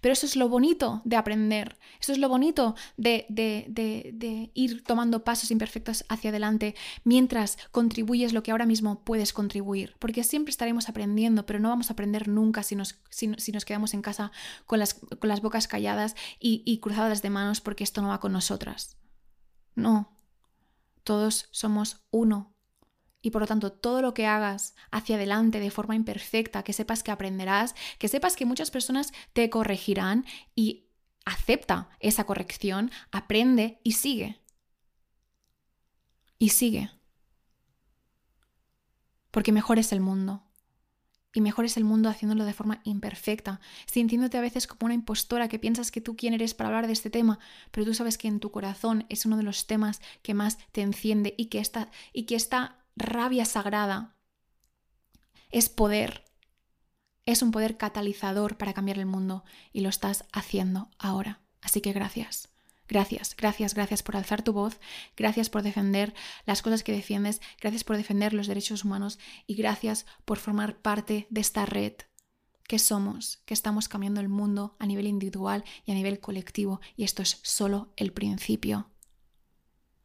Pero 0.00 0.12
eso 0.12 0.26
es 0.26 0.36
lo 0.36 0.48
bonito 0.48 1.02
de 1.04 1.16
aprender, 1.16 1.76
eso 2.00 2.12
es 2.12 2.18
lo 2.18 2.28
bonito 2.28 2.74
de, 2.96 3.26
de, 3.28 4.50
ir 4.54 4.82
tomando 4.84 5.24
pasos 5.24 5.50
imperfectos 5.50 6.04
hacia 6.08 6.30
adelante 6.30 6.74
mientras 7.04 7.58
contribuyes 7.70 8.32
lo 8.32 8.42
que 8.42 8.50
ahora 8.50 8.66
mismo 8.66 9.04
puedes 9.04 9.32
contribuir, 9.32 9.94
porque 9.98 10.24
siempre 10.24 10.50
estaremos 10.50 10.88
aprendiendo, 10.88 11.46
pero 11.46 11.60
no 11.60 11.68
vamos 11.68 11.90
a 11.90 11.92
aprender 11.92 12.28
nunca 12.28 12.62
si 12.62 12.76
nos, 12.76 12.98
si, 13.10 13.28
nos 13.28 13.64
quedamos 13.64 13.94
en 13.94 14.02
casa 14.02 14.32
con 14.66 14.78
las, 14.78 14.94
con 14.94 15.28
las 15.28 15.42
bocas 15.42 15.68
calladas 15.68 16.16
y, 16.40 16.62
y 16.64 16.78
cruzadas 16.78 17.22
de 17.22 17.30
manos 17.30 17.60
porque 17.60 17.84
esto 17.84 18.02
no 18.02 18.08
va 18.08 18.20
con 18.20 18.32
nosotras. 18.32 18.96
No, 19.74 20.18
todos 21.04 21.48
somos 21.52 22.04
uno 22.10 22.55
y 23.26 23.32
por 23.32 23.40
lo 23.40 23.48
tanto 23.48 23.72
todo 23.72 24.02
lo 24.02 24.14
que 24.14 24.24
hagas 24.24 24.76
hacia 24.92 25.16
adelante 25.16 25.58
de 25.58 25.72
forma 25.72 25.96
imperfecta, 25.96 26.62
que 26.62 26.72
sepas 26.72 27.02
que 27.02 27.10
aprenderás, 27.10 27.74
que 27.98 28.06
sepas 28.06 28.36
que 28.36 28.44
muchas 28.44 28.70
personas 28.70 29.12
te 29.32 29.50
corregirán 29.50 30.24
y 30.54 30.86
acepta 31.24 31.88
esa 31.98 32.22
corrección, 32.22 32.92
aprende 33.10 33.80
y 33.82 33.92
sigue. 33.92 34.40
y 36.38 36.50
sigue. 36.50 36.92
Porque 39.32 39.50
mejor 39.50 39.80
es 39.80 39.90
el 39.90 40.00
mundo. 40.00 40.44
Y 41.34 41.40
mejor 41.40 41.64
es 41.64 41.76
el 41.76 41.82
mundo 41.82 42.08
haciéndolo 42.08 42.44
de 42.44 42.54
forma 42.54 42.80
imperfecta, 42.84 43.60
sintiéndote 43.86 44.38
a 44.38 44.40
veces 44.40 44.68
como 44.68 44.84
una 44.84 44.94
impostora 44.94 45.48
que 45.48 45.58
piensas 45.58 45.90
que 45.90 46.00
tú 46.00 46.14
quién 46.14 46.32
eres 46.32 46.54
para 46.54 46.68
hablar 46.68 46.86
de 46.86 46.92
este 46.92 47.10
tema, 47.10 47.40
pero 47.72 47.84
tú 47.84 47.92
sabes 47.92 48.18
que 48.18 48.28
en 48.28 48.38
tu 48.38 48.52
corazón 48.52 49.04
es 49.08 49.26
uno 49.26 49.36
de 49.36 49.42
los 49.42 49.66
temas 49.66 50.00
que 50.22 50.32
más 50.32 50.58
te 50.70 50.82
enciende 50.82 51.34
y 51.36 51.46
que 51.46 51.58
esta, 51.58 51.90
y 52.12 52.22
que 52.22 52.36
esta 52.36 52.85
rabia 52.96 53.44
sagrada 53.44 54.16
es 55.50 55.68
poder, 55.68 56.24
es 57.24 57.42
un 57.42 57.50
poder 57.50 57.76
catalizador 57.76 58.56
para 58.56 58.72
cambiar 58.72 58.98
el 58.98 59.06
mundo 59.06 59.44
y 59.72 59.80
lo 59.80 59.88
estás 59.88 60.24
haciendo 60.32 60.90
ahora. 60.98 61.40
Así 61.60 61.80
que 61.80 61.92
gracias. 61.92 62.48
Gracias, 62.88 63.34
gracias, 63.36 63.74
gracias 63.74 64.02
por 64.04 64.16
alzar 64.16 64.42
tu 64.42 64.52
voz, 64.52 64.78
gracias 65.16 65.50
por 65.50 65.62
defender 65.62 66.14
las 66.44 66.62
cosas 66.62 66.84
que 66.84 66.92
defiendes, 66.92 67.40
gracias 67.60 67.82
por 67.82 67.96
defender 67.96 68.32
los 68.32 68.46
derechos 68.46 68.84
humanos 68.84 69.18
y 69.48 69.56
gracias 69.56 70.06
por 70.24 70.38
formar 70.38 70.78
parte 70.78 71.26
de 71.28 71.40
esta 71.40 71.66
red 71.66 71.94
que 72.62 72.78
somos, 72.78 73.38
que 73.44 73.54
estamos 73.54 73.88
cambiando 73.88 74.20
el 74.20 74.28
mundo 74.28 74.76
a 74.78 74.86
nivel 74.86 75.08
individual 75.08 75.64
y 75.84 75.90
a 75.90 75.94
nivel 75.94 76.20
colectivo 76.20 76.80
y 76.96 77.02
esto 77.02 77.22
es 77.22 77.40
solo 77.42 77.92
el 77.96 78.12
principio 78.12 78.88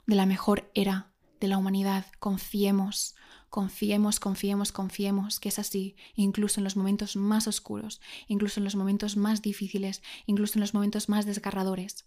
de 0.07 0.15
la 0.15 0.25
mejor 0.25 0.71
era 0.73 1.10
de 1.41 1.49
la 1.49 1.57
humanidad. 1.57 2.05
Confiemos, 2.19 3.15
confiemos, 3.49 4.21
confiemos, 4.21 4.71
confiemos 4.71 5.39
que 5.41 5.49
es 5.49 5.59
así, 5.59 5.97
incluso 6.15 6.61
en 6.61 6.63
los 6.63 6.77
momentos 6.77 7.17
más 7.17 7.47
oscuros, 7.47 7.99
incluso 8.27 8.61
en 8.61 8.63
los 8.63 8.77
momentos 8.77 9.17
más 9.17 9.41
difíciles, 9.41 10.01
incluso 10.25 10.57
en 10.57 10.61
los 10.61 10.73
momentos 10.73 11.09
más 11.09 11.25
desgarradores 11.25 12.05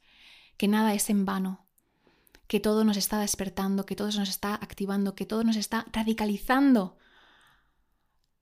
que 0.56 0.68
nada 0.68 0.94
es 0.94 1.10
en 1.10 1.24
vano, 1.24 1.66
que 2.46 2.60
todo 2.60 2.84
nos 2.84 2.96
está 2.96 3.18
despertando, 3.18 3.84
que 3.86 3.96
todo 3.96 4.10
nos 4.12 4.28
está 4.28 4.54
activando, 4.54 5.14
que 5.14 5.26
todo 5.26 5.42
nos 5.42 5.56
está 5.56 5.84
radicalizando 5.92 6.96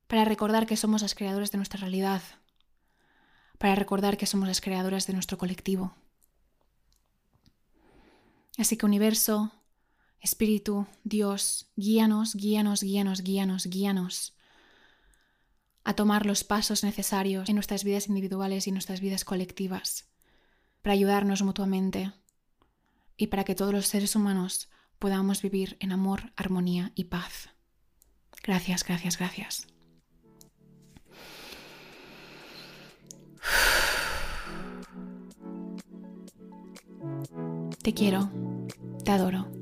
para 0.06 0.26
recordar 0.26 0.66
que 0.66 0.76
somos 0.76 1.00
las 1.00 1.14
creadores 1.14 1.52
de 1.52 1.56
nuestra 1.56 1.80
realidad, 1.80 2.22
para 3.56 3.74
recordar 3.74 4.18
que 4.18 4.26
somos 4.26 4.46
las 4.46 4.60
creadoras 4.60 5.06
de 5.06 5.14
nuestro 5.14 5.38
colectivo. 5.38 5.94
Así 8.58 8.76
que 8.76 8.84
universo, 8.84 9.61
espíritu, 10.22 10.86
Dios, 11.02 11.68
guíanos, 11.76 12.34
guíanos, 12.34 12.82
guíanos, 12.82 13.22
guíanos, 13.22 13.66
guíanos 13.66 14.36
a 15.84 15.94
tomar 15.94 16.26
los 16.26 16.44
pasos 16.44 16.84
necesarios 16.84 17.48
en 17.48 17.56
nuestras 17.56 17.82
vidas 17.82 18.06
individuales 18.08 18.66
y 18.66 18.70
en 18.70 18.74
nuestras 18.74 19.00
vidas 19.00 19.24
colectivas 19.24 20.08
para 20.80 20.94
ayudarnos 20.94 21.42
mutuamente 21.42 22.12
y 23.16 23.26
para 23.26 23.44
que 23.44 23.56
todos 23.56 23.72
los 23.72 23.86
seres 23.86 24.14
humanos 24.14 24.70
podamos 25.00 25.42
vivir 25.42 25.76
en 25.80 25.90
amor, 25.90 26.32
armonía 26.36 26.92
y 26.94 27.04
paz. 27.04 27.50
Gracias, 28.44 28.84
gracias, 28.84 29.18
gracias. 29.18 29.66
Te 37.82 37.92
quiero, 37.92 38.30
te 39.04 39.10
adoro 39.10 39.61